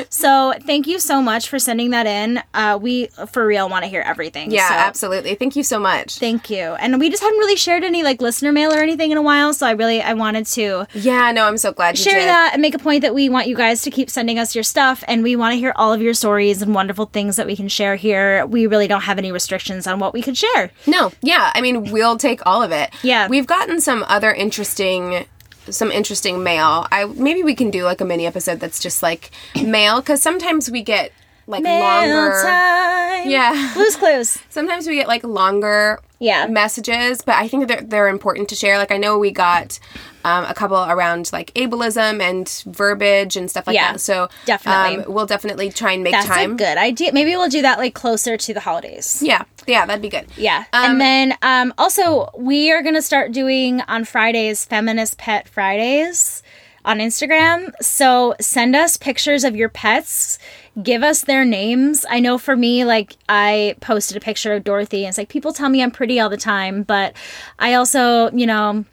so 0.10 0.54
thank 0.66 0.88
you 0.88 1.00
so 1.00 1.22
much 1.22 1.50
for 1.50 1.60
sending 1.60 1.92
that 1.92 2.06
in. 2.06 2.42
Uh, 2.54 2.78
we, 2.82 3.08
for 3.32 3.46
real, 3.46 3.70
want 3.70 3.84
to 3.84 3.90
hear 3.90 4.02
everything. 4.02 4.52
yeah, 4.52 4.68
so 4.70 4.74
absolutely. 4.76 5.36
Thank 5.36 5.56
you 5.56 5.64
so 5.64 5.80
much. 5.80 6.18
Thank 6.20 6.50
you. 6.50 6.58
And 6.60 7.00
we 7.00 7.10
just 7.10 7.24
hadn't 7.24 7.40
really 7.40 7.56
shared 7.56 7.84
any 7.84 8.04
like 8.04 8.22
listener 8.22 8.52
mail 8.52 8.72
or 8.74 8.78
anything 8.80 9.12
in 9.12 9.18
a 9.18 9.22
while. 9.22 9.54
So 9.54 9.66
I 9.66 9.72
really, 9.72 10.02
I 10.02 10.14
wanted 10.14 10.46
to 10.48 10.86
yeah, 10.94 11.32
no, 11.32 11.46
I'm 11.46 11.58
so 11.58 11.72
glad 11.72 11.98
you 11.98 12.04
share 12.04 12.20
did. 12.20 12.28
that 12.28 12.52
and 12.54 12.62
make 12.62 12.76
a 12.76 12.80
point 12.80 13.02
that 13.02 13.14
we 13.14 13.30
want 13.30 13.48
you 13.48 13.56
guys 13.56 13.82
to 13.84 13.92
keep 13.92 14.10
sending 14.10 14.38
us 14.40 14.54
your 14.56 14.64
stuff 14.64 15.04
and 15.08 15.24
we 15.24 15.36
want 15.36 15.54
to 15.54 15.58
hear 15.58 15.74
all 15.76 15.94
of 15.94 16.02
your 16.02 16.14
stories 16.14 16.62
and 16.62 16.74
wonderful 16.76 17.06
things 17.06 17.36
that 17.38 17.46
we 17.48 17.56
can 17.56 17.68
share 17.68 17.96
here. 17.96 18.46
We 18.46 18.68
really 18.68 18.88
don't 18.88 19.02
have 19.02 19.18
any 19.18 19.32
restrictions 19.32 19.88
on 19.88 20.00
what 20.00 20.14
we 20.14 20.22
could 20.22 20.38
share. 20.38 20.72
No, 20.86 21.12
yeah. 21.22 21.52
I 21.56 21.62
mean, 21.62 21.92
we'll 21.92 22.18
take 22.18 22.46
all 22.46 22.62
of 22.62 22.67
it. 22.72 22.94
Yeah. 23.04 23.28
We've 23.28 23.48
gotten 23.48 23.82
some 23.82 24.04
other 24.08 24.32
interesting 24.32 25.26
some 25.70 25.92
interesting 25.92 26.44
mail. 26.44 26.88
I 26.92 27.06
maybe 27.06 27.44
we 27.44 27.54
can 27.54 27.70
do 27.72 27.84
like 27.84 28.00
a 28.00 28.06
mini 28.06 28.26
episode 28.26 28.60
that's 28.60 28.80
just 28.80 29.04
like 29.04 29.32
mail 29.62 30.02
cuz 30.02 30.22
sometimes 30.22 30.72
we 30.72 30.82
get 30.82 31.12
like 31.48 31.64
longer 31.64 32.32
time. 32.44 33.30
Yeah. 33.30 33.72
Blues 33.74 33.96
Clues. 33.96 34.38
Sometimes 34.50 34.86
we 34.88 34.96
get 34.96 35.08
like 35.08 35.24
longer 35.24 36.00
Yeah. 36.20 36.46
messages, 36.48 37.22
but 37.22 37.36
I 37.36 37.48
think 37.48 37.68
they're, 37.68 37.82
they're 37.82 38.08
important 38.10 38.50
to 38.50 38.56
share. 38.56 38.78
Like 38.78 38.92
I 38.92 38.98
know 38.98 39.18
we 39.18 39.32
got 39.32 39.80
um, 40.24 40.44
a 40.46 40.54
couple 40.54 40.78
around 40.78 41.30
like 41.34 41.54
ableism 41.54 42.22
and 42.22 42.48
verbiage 42.76 43.36
and 43.38 43.50
stuff 43.50 43.66
like 43.68 43.76
Yeah, 43.76 43.94
that. 43.94 44.02
So 44.02 44.28
definitely. 44.46 45.06
um, 45.06 45.14
we'll 45.14 45.26
definitely 45.26 45.70
try 45.72 45.94
and 45.94 46.04
make 46.04 46.12
That's 46.14 46.28
time. 46.28 46.54
a 46.54 46.56
good 46.56 46.78
idea. 46.78 47.12
Maybe 47.14 47.32
we'll 47.36 47.50
do 47.50 47.62
that 47.62 47.78
like 47.80 47.94
closer 47.94 48.36
to 48.38 48.54
the 48.54 48.60
holidays. 48.60 49.22
Yeah, 49.24 49.44
yeah, 49.66 49.86
that'd 49.86 50.02
be 50.02 50.10
good. 50.10 50.26
Yeah. 50.36 50.66
Um, 50.74 50.92
and 50.92 51.02
then 51.02 51.34
um, 51.42 51.74
also, 51.78 52.30
we 52.38 52.72
are 52.72 52.82
going 52.82 52.96
to 52.96 53.02
start 53.02 53.32
doing 53.32 53.82
on 53.88 54.04
Fridays 54.06 54.66
Feminist 54.66 55.18
Pet 55.18 55.48
Fridays 55.48 56.44
on 56.86 57.00
Instagram. 57.00 57.72
So 57.82 58.36
send 58.40 58.76
us 58.76 58.96
pictures 58.98 59.44
of 59.44 59.56
your 59.56 59.70
pets. 59.70 60.40
Give 60.82 61.02
us 61.04 61.22
their 61.22 61.44
names. 61.44 62.06
I 62.10 62.20
know 62.20 62.38
for 62.38 62.56
me, 62.56 62.86
like, 62.86 63.16
I 63.28 63.76
posted 63.82 64.16
a 64.16 64.20
picture 64.20 64.54
of 64.54 64.64
Dorothy, 64.64 65.06
and 65.06 65.10
it's 65.10 65.18
like 65.18 65.30
people 65.30 65.54
tell 65.54 65.70
me 65.70 65.82
I'm 65.82 65.92
pretty 65.92 66.20
all 66.20 66.30
the 66.30 66.38
time, 66.38 66.84
but 66.84 67.16
I 67.58 67.74
also, 67.74 68.30
you 68.32 68.46
know, 68.46 68.86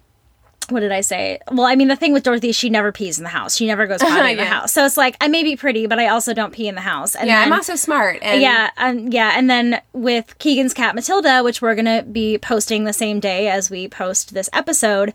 what 0.70 0.80
did 0.80 0.92
I 0.92 1.02
say? 1.02 1.40
Well, 1.52 1.66
I 1.66 1.74
mean, 1.76 1.88
the 1.88 1.96
thing 1.96 2.14
with 2.14 2.22
Dorothy 2.22 2.48
is 2.48 2.56
she 2.56 2.70
never 2.70 2.90
pees 2.90 3.18
in 3.18 3.24
the 3.24 3.30
house. 3.30 3.54
She 3.54 3.66
never 3.66 3.86
goes 3.86 3.98
potty 4.02 4.32
in 4.32 4.38
the 4.38 4.46
house. 4.46 4.72
So 4.72 4.86
it's 4.86 4.96
like 4.96 5.14
I 5.20 5.28
may 5.28 5.42
be 5.42 5.56
pretty, 5.56 5.86
but 5.86 5.98
I 5.98 6.08
also 6.08 6.32
don't 6.32 6.54
pee 6.54 6.68
in 6.68 6.74
the 6.74 6.80
house. 6.80 7.14
And 7.14 7.26
Yeah, 7.28 7.40
then, 7.40 7.52
I'm 7.52 7.58
also 7.58 7.76
smart. 7.76 8.20
And 8.22 8.40
yeah, 8.40 8.70
um, 8.78 9.08
yeah, 9.08 9.32
and 9.36 9.50
then 9.50 9.82
with 9.92 10.38
Keegan's 10.38 10.72
cat 10.72 10.94
Matilda, 10.94 11.42
which 11.42 11.60
we're 11.60 11.74
gonna 11.74 12.02
be 12.02 12.38
posting 12.38 12.84
the 12.84 12.94
same 12.94 13.20
day 13.20 13.48
as 13.48 13.70
we 13.70 13.88
post 13.88 14.32
this 14.32 14.48
episode. 14.54 15.14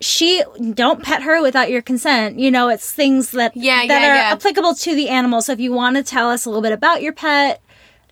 She 0.00 0.42
don't 0.74 1.02
pet 1.02 1.22
her 1.22 1.42
without 1.42 1.70
your 1.70 1.82
consent. 1.82 2.38
You 2.38 2.50
know, 2.50 2.68
it's 2.68 2.92
things 2.92 3.32
that 3.32 3.56
Yeah, 3.56 3.86
that 3.86 4.02
yeah, 4.02 4.10
are 4.12 4.14
yeah. 4.14 4.32
applicable 4.32 4.74
to 4.74 4.94
the 4.94 5.08
animal. 5.08 5.42
So 5.42 5.52
if 5.52 5.60
you 5.60 5.72
want 5.72 5.96
to 5.96 6.02
tell 6.04 6.30
us 6.30 6.44
a 6.44 6.50
little 6.50 6.62
bit 6.62 6.72
about 6.72 7.02
your 7.02 7.12
pet, 7.12 7.60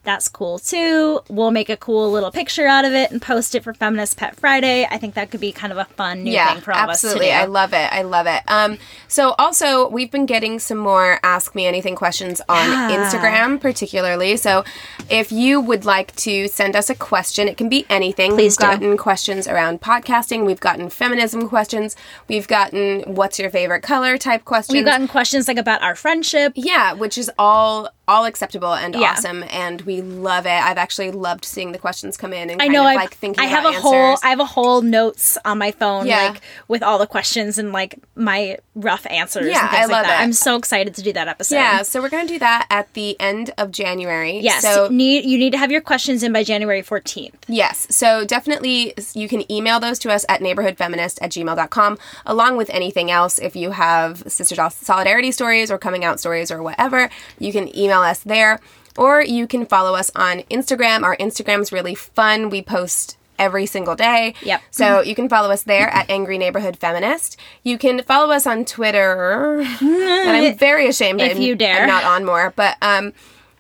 that's 0.07 0.29
cool 0.29 0.59
too. 0.59 1.21
We'll 1.29 1.51
make 1.51 1.69
a 1.69 1.77
cool 1.77 2.11
little 2.11 2.31
picture 2.31 2.67
out 2.67 2.85
of 2.87 2.93
it 2.95 3.11
and 3.11 3.21
post 3.21 3.55
it 3.55 3.63
for 3.63 3.75
Feminist 3.75 4.17
Pet 4.17 4.37
Friday. 4.37 4.87
I 4.91 4.97
think 4.97 5.15
that 5.15 5.31
could 5.31 5.41
be 5.41 5.53
kind 5.53 5.73
of 5.73 5.79
a 5.79 5.85
fun 5.85 6.23
new 6.23 6.31
yeah, 6.31 6.55
thing 6.55 6.63
for 6.63 6.73
all 6.73 6.89
absolutely. 6.89 7.27
of 7.29 7.35
us 7.35 7.43
Absolutely. 7.43 7.43
I 7.43 7.45
love 7.45 7.73
it. 7.75 7.93
I 7.93 8.03
love 8.03 8.27
it. 8.27 8.43
Um, 8.49 8.79
so 9.09 9.35
also 9.39 9.89
we've 9.91 10.11
been 10.11 10.25
getting 10.25 10.59
some 10.59 10.79
more 10.79 11.19
Ask 11.23 11.55
Me 11.55 11.67
Anything 11.67 11.97
questions 11.97 12.41
on 12.49 12.71
Yeah. 12.71 13.11
Instagram, 13.11 13.61
particularly. 13.61 14.37
So 14.37 14.65
if 15.11 15.31
you 15.33 15.61
would 15.61 15.85
like 15.85 16.15
to 16.17 16.49
send 16.49 16.77
us 16.77 16.89
a 16.89 16.95
question, 16.95 17.49
it 17.49 17.57
can 17.57 17.69
be 17.69 17.85
anything. 17.91 18.31
Please 18.33 18.53
we've 18.53 18.71
do. 18.71 18.77
gotten 18.77 18.97
questions 18.97 19.49
around 19.49 19.81
podcasting. 19.81 20.47
We've 20.47 20.61
gotten 20.61 20.89
feminism 20.89 21.49
questions. 21.49 21.97
We've 22.29 22.47
gotten 22.47 23.03
what's 23.15 23.39
your 23.39 23.51
favorite 23.51 23.83
color 23.83 24.17
type 24.19 24.45
questions. 24.45 24.75
We've 24.75 24.85
gotten 24.85 25.09
questions 25.09 25.49
like 25.49 25.59
about 25.59 25.83
our 25.83 25.97
friendship. 25.97 26.53
Yeah, 26.55 26.93
which 26.93 27.19
is 27.19 27.31
all 27.39 27.89
all 28.09 28.25
acceptable 28.25 28.73
and 28.75 28.95
Yeah. 28.95 29.13
awesome, 29.13 29.45
and 29.51 29.81
we 29.83 30.01
love 30.01 30.47
it. 30.47 30.51
I've 30.51 30.79
actually 30.79 31.11
loved 31.11 31.45
seeing 31.45 31.73
the 31.73 31.79
questions 31.79 32.17
come 32.17 32.33
in 32.33 32.51
and 32.51 32.63
I 32.63 32.69
know 32.69 32.83
of 32.83 32.87
I've, 32.89 32.97
like 32.97 33.15
thinking 33.15 33.43
I 33.43 33.49
have 33.49 33.65
a 33.65 33.73
whole 33.73 34.17
i 34.23 34.29
have 34.31 34.41
a 34.41 34.45
whole 34.45 34.81
notes 34.83 35.37
on 35.45 35.59
my 35.59 35.73
phone 35.73 36.07
Yeah. 36.07 36.29
like 36.29 36.41
with 36.69 36.83
all 36.83 36.99
the 36.99 37.07
questions 37.07 37.59
and 37.59 37.73
like 37.73 37.99
my 38.15 38.59
rough 38.75 39.07
answers 39.11 39.47
Yeah, 39.47 39.63
and 39.63 39.71
things 39.71 39.81
I 39.81 39.85
like 39.87 39.93
love 39.93 40.07
that. 40.07 40.21
it. 40.21 40.23
I'm 40.23 40.33
so 40.33 40.57
excited 40.57 40.95
to 40.95 41.03
do 41.03 41.13
that 41.15 41.29
episode. 41.29 41.57
yeah, 41.57 41.83
so 41.83 42.01
we're 42.01 42.09
gonna 42.09 42.27
do 42.29 42.39
that 42.39 42.67
at 42.71 42.93
the 42.95 43.19
end 43.21 43.53
of 43.59 43.71
January. 43.71 44.39
Yes. 44.39 44.63
So 44.63 44.89
need 44.91 45.25
you 45.25 45.39
need 45.39 45.51
to 45.53 45.59
have 45.59 45.71
your 45.73 45.81
questions 45.81 46.23
in 46.23 46.33
by 46.33 46.45
January 46.45 46.83
14th. 46.83 47.35
Yes. 47.49 47.87
So 47.91 48.25
definitely 48.25 48.95
you 49.15 49.29
can 49.29 49.51
email 49.51 49.81
those 49.81 49.99
to 50.01 50.13
us 50.13 50.25
at 50.29 50.41
neighborhoodfeminist 50.41 51.19
at 51.23 51.31
gmail.com 51.33 51.99
along 52.25 52.57
with 52.57 52.71
anything 52.71 53.11
else. 53.11 53.39
If 53.39 53.57
you 53.57 53.73
have 53.73 54.23
Sister 54.27 54.55
Sol- 54.55 54.71
Solidarity 54.71 55.33
stories 55.33 55.71
or 55.71 55.79
coming 55.79 56.05
out 56.05 56.21
stories 56.21 56.51
or 56.51 56.63
whatever, 56.63 57.09
you 57.39 57.53
can 57.53 57.75
email 57.77 57.96
us 58.03 58.21
there. 58.21 58.61
Or 58.97 59.23
you 59.23 59.47
can 59.47 59.67
follow 59.67 59.95
us 59.95 60.11
on 60.15 60.41
Instagram. 60.51 61.03
Our 61.03 61.17
Instagram's 61.19 61.71
really 61.71 61.95
fun. 61.95 62.49
We 62.49 62.63
post 62.63 63.19
every 63.39 63.67
single 63.67 63.95
day. 63.95 64.35
Yep. 64.43 64.63
So 64.71 65.03
you 65.03 65.15
can 65.15 65.29
follow 65.29 65.51
us 65.51 65.63
there 65.65 65.89
at 65.89 66.09
Angry 66.09 66.39
Neighborhood 66.39 66.79
Feminist. 66.79 67.39
You 67.63 67.77
can 67.77 68.03
follow 68.03 68.33
us 68.33 68.47
on 68.47 68.65
Twitter. 68.65 69.61
and 69.61 70.31
I'm 70.31 70.57
very 70.59 70.89
ashamed 70.89 71.21
If 71.21 71.37
I'm, 71.37 71.43
you 71.43 71.55
dare. 71.55 71.83
I'm 71.83 71.89
not 71.89 72.05
on 72.05 72.25
more. 72.25 72.53
But 72.57 72.77
um 72.81 73.13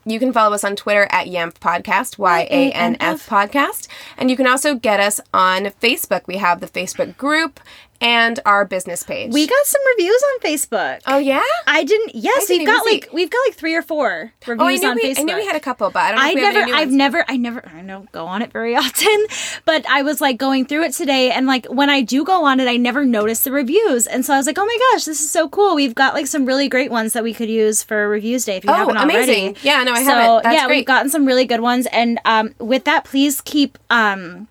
you 0.09 0.20
can 0.20 0.33
follow 0.33 0.55
us 0.55 0.62
on 0.62 0.77
Twitter 0.77 1.09
at 1.11 1.27
Yamf 1.27 1.55
Podcast, 1.55 2.16
Y 2.16 2.42
A 2.49 2.70
N 2.70 2.96
F 3.01 3.29
Podcast. 3.29 3.88
And 4.16 4.31
you 4.31 4.37
can 4.37 4.46
also 4.46 4.77
get 4.77 5.01
us 5.01 5.20
on 5.35 5.64
Facebook. 5.83 6.29
We 6.29 6.37
have 6.37 6.61
the 6.61 6.68
Facebook 6.68 7.16
group 7.16 7.59
and 8.00 8.40
our 8.46 8.64
business 8.64 9.02
page. 9.02 9.32
We 9.32 9.46
got 9.46 9.66
some 9.66 9.80
reviews 9.96 10.22
on 10.35 10.40
Facebook. 10.40 11.00
Oh 11.06 11.18
yeah? 11.18 11.42
I 11.66 11.85
didn't. 11.85 12.14
Yes, 12.14 12.46
didn't 12.46 12.59
we've 12.61 12.66
got 12.66 12.87
even 12.87 12.87
see. 12.87 13.06
like 13.06 13.12
we've 13.12 13.30
got 13.30 13.38
like 13.46 13.56
three 13.56 13.74
or 13.74 13.82
four 13.82 14.32
reviews 14.46 14.82
Oh, 14.82 14.87
I 14.87 14.90
on 14.90 14.96
we, 14.96 15.02
Facebook. 15.04 15.18
I 15.18 15.22
knew 15.22 15.37
we 15.37 15.46
had 15.46 15.56
a 15.56 15.61
couple, 15.61 15.90
but 15.90 16.00
I 16.02 16.09
don't 16.11 16.16
know 16.16 16.22
I 16.22 16.28
if 16.28 16.35
we 16.35 16.40
have 16.42 16.52
never, 16.54 16.59
any 16.62 16.72
new 16.72 16.76
I've 16.78 16.90
never, 16.92 17.24
I 17.28 17.37
never, 17.37 17.68
I 17.74 17.82
don't 17.82 18.12
go 18.12 18.26
on 18.26 18.42
it 18.42 18.52
very 18.52 18.76
often, 18.85 19.26
but 19.64 19.87
I 19.88 20.02
was 20.02 20.20
like 20.20 20.37
going 20.38 20.66
through 20.66 20.85
it 20.85 20.92
today, 20.92 21.30
and 21.30 21.46
like 21.46 21.66
when 21.66 21.90
I 21.90 22.02
do 22.02 22.24
go 22.24 22.44
on 22.44 22.61
it, 22.61 22.68
I 22.68 22.76
never 22.76 23.04
notice 23.04 23.44
the 23.44 23.52
reviews, 23.52 24.06
and 24.06 24.24
so 24.24 24.35
I 24.35 24.37
was 24.37 24.46
like, 24.46 24.59
oh 24.59 24.66
my 24.66 24.78
gosh, 24.92 25.04
this 25.04 25.20
is 25.20 25.30
so 25.30 25.48
cool. 25.48 25.74
We've 25.74 25.94
got 25.94 26.14
like 26.14 26.26
some 26.26 26.44
really 26.46 26.68
great 26.68 26.90
ones 26.90 27.12
that 27.14 27.22
we 27.24 27.32
could 27.35 27.48
use 27.48 27.82
for 27.82 28.09
reviews 28.09 28.44
day 28.44 28.56
if 28.56 28.64
you 28.64 28.70
Oh, 28.70 28.74
haven't 28.74 28.96
amazing. 28.96 29.44
already. 29.44 29.56
Yeah, 29.62 29.82
no, 29.85 29.92
I 29.92 30.02
so, 30.02 30.11
haven't. 30.11 30.42
That's 30.44 30.54
yeah, 30.54 30.66
great. 30.66 30.76
we've 30.78 30.87
gotten 30.87 31.11
some 31.11 31.26
really 31.26 31.44
good 31.46 31.61
ones, 31.61 31.87
and 31.92 32.18
um, 32.24 32.54
with 32.59 32.85
that, 32.85 33.04
please 33.04 33.40
keep 33.40 33.78
um 33.90 34.48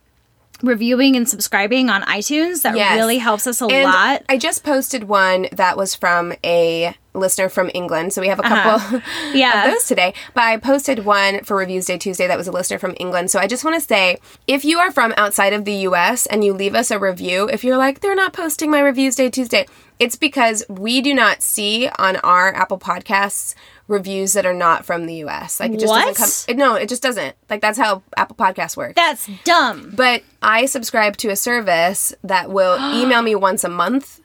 reviewing 0.66 1.16
and 1.16 1.28
subscribing 1.30 1.90
on 1.90 2.02
iTunes. 2.04 2.62
That 2.64 2.76
Yes. 2.76 2.96
really 2.98 3.18
helps 3.18 3.48
us 3.48 3.62
a 3.62 3.66
And 3.66 3.84
lot. 3.86 4.24
I 4.30 4.38
just 4.38 4.64
posted 4.64 5.06
one 5.06 5.48
that 5.52 5.78
was 5.78 5.96
from 5.96 6.34
a 6.44 6.96
listener 7.14 7.48
from 7.48 7.72
England. 7.74 8.12
So 8.12 8.20
we 8.22 8.28
have 8.28 8.40
a 8.40 8.44
couple 8.44 8.72
Uh-huh. 8.72 9.00
Yeah. 9.34 9.66
of 9.68 9.72
those 9.74 9.88
today. 9.88 10.14
But 10.34 10.44
I 10.44 10.58
posted 10.58 11.06
one 11.06 11.44
for 11.46 11.56
Reviews 11.56 11.86
Day 11.86 11.98
Tuesday 11.98 12.28
that 12.28 12.38
was 12.38 12.48
a 12.48 12.52
listener 12.52 12.78
from 12.78 12.94
England. 13.00 13.32
So 13.32 13.40
I 13.40 13.48
just 13.48 13.64
want 13.64 13.76
to 13.76 13.82
say 13.88 14.18
if 14.48 14.66
you 14.66 14.80
are 14.80 14.92
from 14.92 15.14
outside 15.16 15.54
of 15.54 15.64
the 15.64 15.74
US 15.88 16.26
and 16.26 16.44
you 16.44 16.52
leave 16.54 16.76
us 16.76 16.92
a 16.92 17.00
review, 17.00 17.48
if 17.48 17.64
you're 17.64 17.78
like, 17.78 18.02
they're 18.02 18.16
not 18.16 18.34
posting 18.34 18.70
my 18.70 18.80
Reviews 18.82 19.16
Day 19.16 19.30
Tuesday, 19.30 19.66
it's 19.98 20.18
because 20.18 20.66
we 20.68 21.00
do 21.00 21.14
not 21.14 21.42
see 21.42 21.88
on 21.98 22.18
our 22.18 22.54
Apple 22.54 22.78
Podcasts 22.80 23.56
reviews 23.88 24.34
that 24.34 24.46
are 24.46 24.54
not 24.54 24.86
from 24.86 25.06
the 25.06 25.16
US. 25.26 25.60
Like 25.60 25.72
it 25.74 25.80
just 25.80 25.90
What? 25.92 26.16
doesn't 26.16 26.48
come. 26.48 26.58
No, 26.58 26.76
it 26.76 26.90
just 26.90 27.04
doesn't. 27.04 27.36
Like 27.50 27.62
that's 27.62 27.78
how 27.78 28.02
Apple 28.18 28.36
Podcasts 28.36 28.76
work. 28.76 28.96
That's 28.96 29.30
dumb. 29.44 29.94
But 29.96 30.24
I 30.42 30.66
subscribe 30.66 31.18
to 31.18 31.30
a 31.30 31.36
service 31.36 32.14
that 32.24 32.50
will 32.50 32.78
email 33.02 33.22
me 33.22 33.36
once 33.36 33.64
a 33.64 33.70
month 33.70 34.20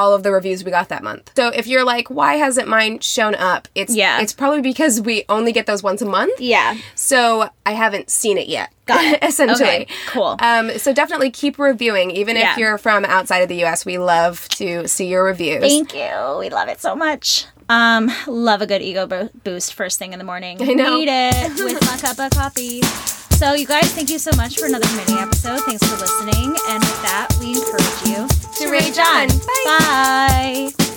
all 0.00 0.14
of 0.14 0.22
the 0.22 0.32
reviews 0.32 0.64
we 0.64 0.70
got 0.70 0.88
that 0.88 1.02
month. 1.02 1.30
So 1.36 1.48
if 1.48 1.66
you're 1.66 1.84
like, 1.84 2.08
why 2.08 2.34
hasn't 2.36 2.68
mine 2.68 3.00
shown 3.00 3.34
up? 3.34 3.68
It's 3.74 3.94
Yeah. 3.94 4.20
it's 4.22 4.32
probably 4.32 4.62
because 4.62 5.00
we 5.00 5.24
only 5.28 5.52
get 5.52 5.66
those 5.66 5.82
once 5.82 6.00
a 6.00 6.06
month. 6.06 6.40
Yeah. 6.40 6.76
So 6.94 7.50
I 7.66 7.72
haven't 7.72 8.08
seen 8.10 8.38
it 8.38 8.48
yet. 8.48 8.72
Got 8.86 9.04
it. 9.04 9.22
essentially. 9.30 9.68
Okay, 9.82 9.86
cool. 10.06 10.36
Um, 10.40 10.78
so 10.78 10.92
definitely 10.94 11.30
keep 11.30 11.58
reviewing, 11.58 12.10
even 12.12 12.36
Yeah. 12.36 12.52
if 12.52 12.58
you're 12.58 12.78
from 12.78 13.04
outside 13.04 13.40
of 13.42 13.48
the 13.48 13.62
US. 13.64 13.84
We 13.84 13.98
love 13.98 14.48
to 14.50 14.88
see 14.88 15.06
your 15.06 15.22
reviews. 15.24 15.60
Thank 15.60 15.94
you. 15.94 16.36
We 16.38 16.48
love 16.48 16.68
it 16.68 16.80
so 16.80 16.96
much. 16.96 17.44
Um, 17.68 18.10
love 18.26 18.62
a 18.62 18.66
good 18.66 18.82
ego 18.82 19.06
bo- 19.06 19.30
boost 19.44 19.74
first 19.74 19.98
thing 19.98 20.12
in 20.12 20.18
the 20.18 20.24
morning. 20.24 20.56
I 20.60 20.72
know. 20.74 20.96
Need 20.98 21.08
it 21.10 21.52
with 21.62 21.80
my 21.82 21.96
cup 21.98 22.18
of 22.18 22.30
coffee. 22.32 22.80
So, 23.40 23.54
you 23.54 23.66
guys, 23.66 23.90
thank 23.94 24.10
you 24.10 24.18
so 24.18 24.30
much 24.36 24.58
for 24.58 24.66
another 24.66 24.86
mini 24.94 25.18
episode. 25.18 25.60
Thanks 25.60 25.82
for 25.88 25.96
listening. 25.96 26.54
And 26.68 26.82
with 26.84 27.02
that, 27.04 27.34
we 27.40 27.54
encourage 27.54 28.06
you 28.06 28.28
To 28.58 28.70
rage 28.70 28.98
on. 28.98 29.28
Bye. 29.64 30.72
Bye. 30.74 30.90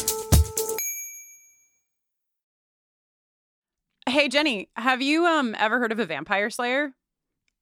Hey 4.10 4.28
Jenny, 4.28 4.68
have 4.76 5.02
you 5.02 5.26
um 5.26 5.56
ever 5.58 5.80
heard 5.80 5.94
of 5.94 6.00
a 6.00 6.06
vampire 6.06 6.50
slayer? 6.50 6.92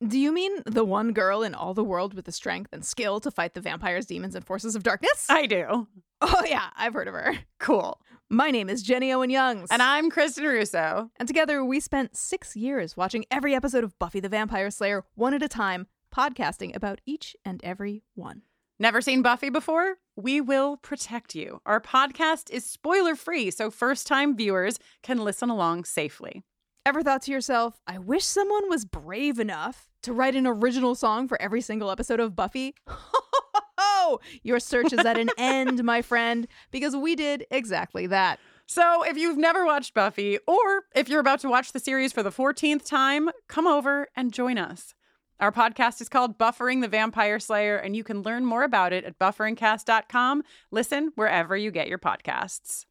Do 0.05 0.17
you 0.17 0.31
mean 0.31 0.63
the 0.65 0.83
one 0.83 1.13
girl 1.13 1.43
in 1.43 1.53
all 1.53 1.75
the 1.75 1.83
world 1.83 2.15
with 2.15 2.25
the 2.25 2.31
strength 2.31 2.69
and 2.73 2.83
skill 2.83 3.19
to 3.19 3.29
fight 3.29 3.53
the 3.53 3.61
vampires, 3.61 4.07
demons, 4.07 4.33
and 4.33 4.43
forces 4.43 4.75
of 4.75 4.81
darkness? 4.81 5.27
I 5.29 5.45
do. 5.45 5.87
oh, 6.21 6.43
yeah, 6.47 6.71
I've 6.75 6.95
heard 6.95 7.07
of 7.07 7.13
her. 7.13 7.35
Cool. 7.59 8.01
My 8.33 8.49
name 8.49 8.69
is 8.69 8.81
Jenny 8.81 9.11
Owen 9.11 9.29
Youngs. 9.29 9.67
And 9.71 9.81
I'm 9.81 10.09
Kristen 10.09 10.45
Russo. 10.45 11.11
And 11.17 11.27
together 11.27 11.65
we 11.65 11.81
spent 11.81 12.15
six 12.15 12.55
years 12.55 12.95
watching 12.95 13.25
every 13.29 13.53
episode 13.53 13.83
of 13.83 13.99
Buffy 13.99 14.21
the 14.21 14.29
Vampire 14.29 14.71
Slayer 14.71 15.03
one 15.15 15.33
at 15.33 15.43
a 15.43 15.49
time, 15.49 15.87
podcasting 16.15 16.73
about 16.73 17.01
each 17.05 17.35
and 17.43 17.59
every 17.61 18.03
one. 18.15 18.43
Never 18.79 19.01
seen 19.01 19.21
Buffy 19.21 19.49
before? 19.49 19.95
We 20.15 20.39
will 20.39 20.77
protect 20.77 21.35
you. 21.35 21.59
Our 21.65 21.81
podcast 21.81 22.49
is 22.51 22.65
spoiler 22.65 23.17
free, 23.17 23.51
so 23.51 23.69
first 23.69 24.07
time 24.07 24.37
viewers 24.37 24.79
can 25.03 25.17
listen 25.17 25.49
along 25.49 25.83
safely. 25.83 26.41
Ever 26.85 27.03
thought 27.03 27.23
to 27.23 27.33
yourself, 27.33 27.81
I 27.85 27.97
wish 27.97 28.23
someone 28.23 28.69
was 28.69 28.85
brave 28.85 29.39
enough 29.39 29.89
to 30.03 30.13
write 30.13 30.37
an 30.37 30.47
original 30.47 30.95
song 30.95 31.27
for 31.27 31.39
every 31.41 31.59
single 31.59 31.91
episode 31.91 32.21
of 32.21 32.33
Buffy? 32.33 32.75
Your 34.43 34.59
search 34.59 34.93
is 34.93 34.99
at 34.99 35.17
an 35.17 35.29
end, 35.37 35.83
my 35.83 36.01
friend, 36.01 36.47
because 36.71 36.95
we 36.95 37.15
did 37.15 37.45
exactly 37.51 38.07
that. 38.07 38.39
So, 38.65 39.03
if 39.03 39.17
you've 39.17 39.37
never 39.37 39.65
watched 39.65 39.93
Buffy, 39.93 40.37
or 40.47 40.85
if 40.95 41.09
you're 41.09 41.19
about 41.19 41.41
to 41.41 41.49
watch 41.49 41.73
the 41.73 41.79
series 41.79 42.13
for 42.13 42.23
the 42.23 42.31
14th 42.31 42.87
time, 42.87 43.29
come 43.49 43.67
over 43.67 44.07
and 44.15 44.31
join 44.31 44.57
us. 44.57 44.93
Our 45.41 45.51
podcast 45.51 46.01
is 46.01 46.07
called 46.07 46.37
Buffering 46.37 46.81
the 46.81 46.87
Vampire 46.87 47.39
Slayer, 47.39 47.75
and 47.75 47.95
you 47.95 48.03
can 48.03 48.21
learn 48.21 48.45
more 48.45 48.63
about 48.63 48.93
it 48.93 49.03
at 49.03 49.17
bufferingcast.com. 49.17 50.43
Listen 50.69 51.11
wherever 51.15 51.57
you 51.57 51.71
get 51.71 51.87
your 51.87 51.97
podcasts. 51.97 52.85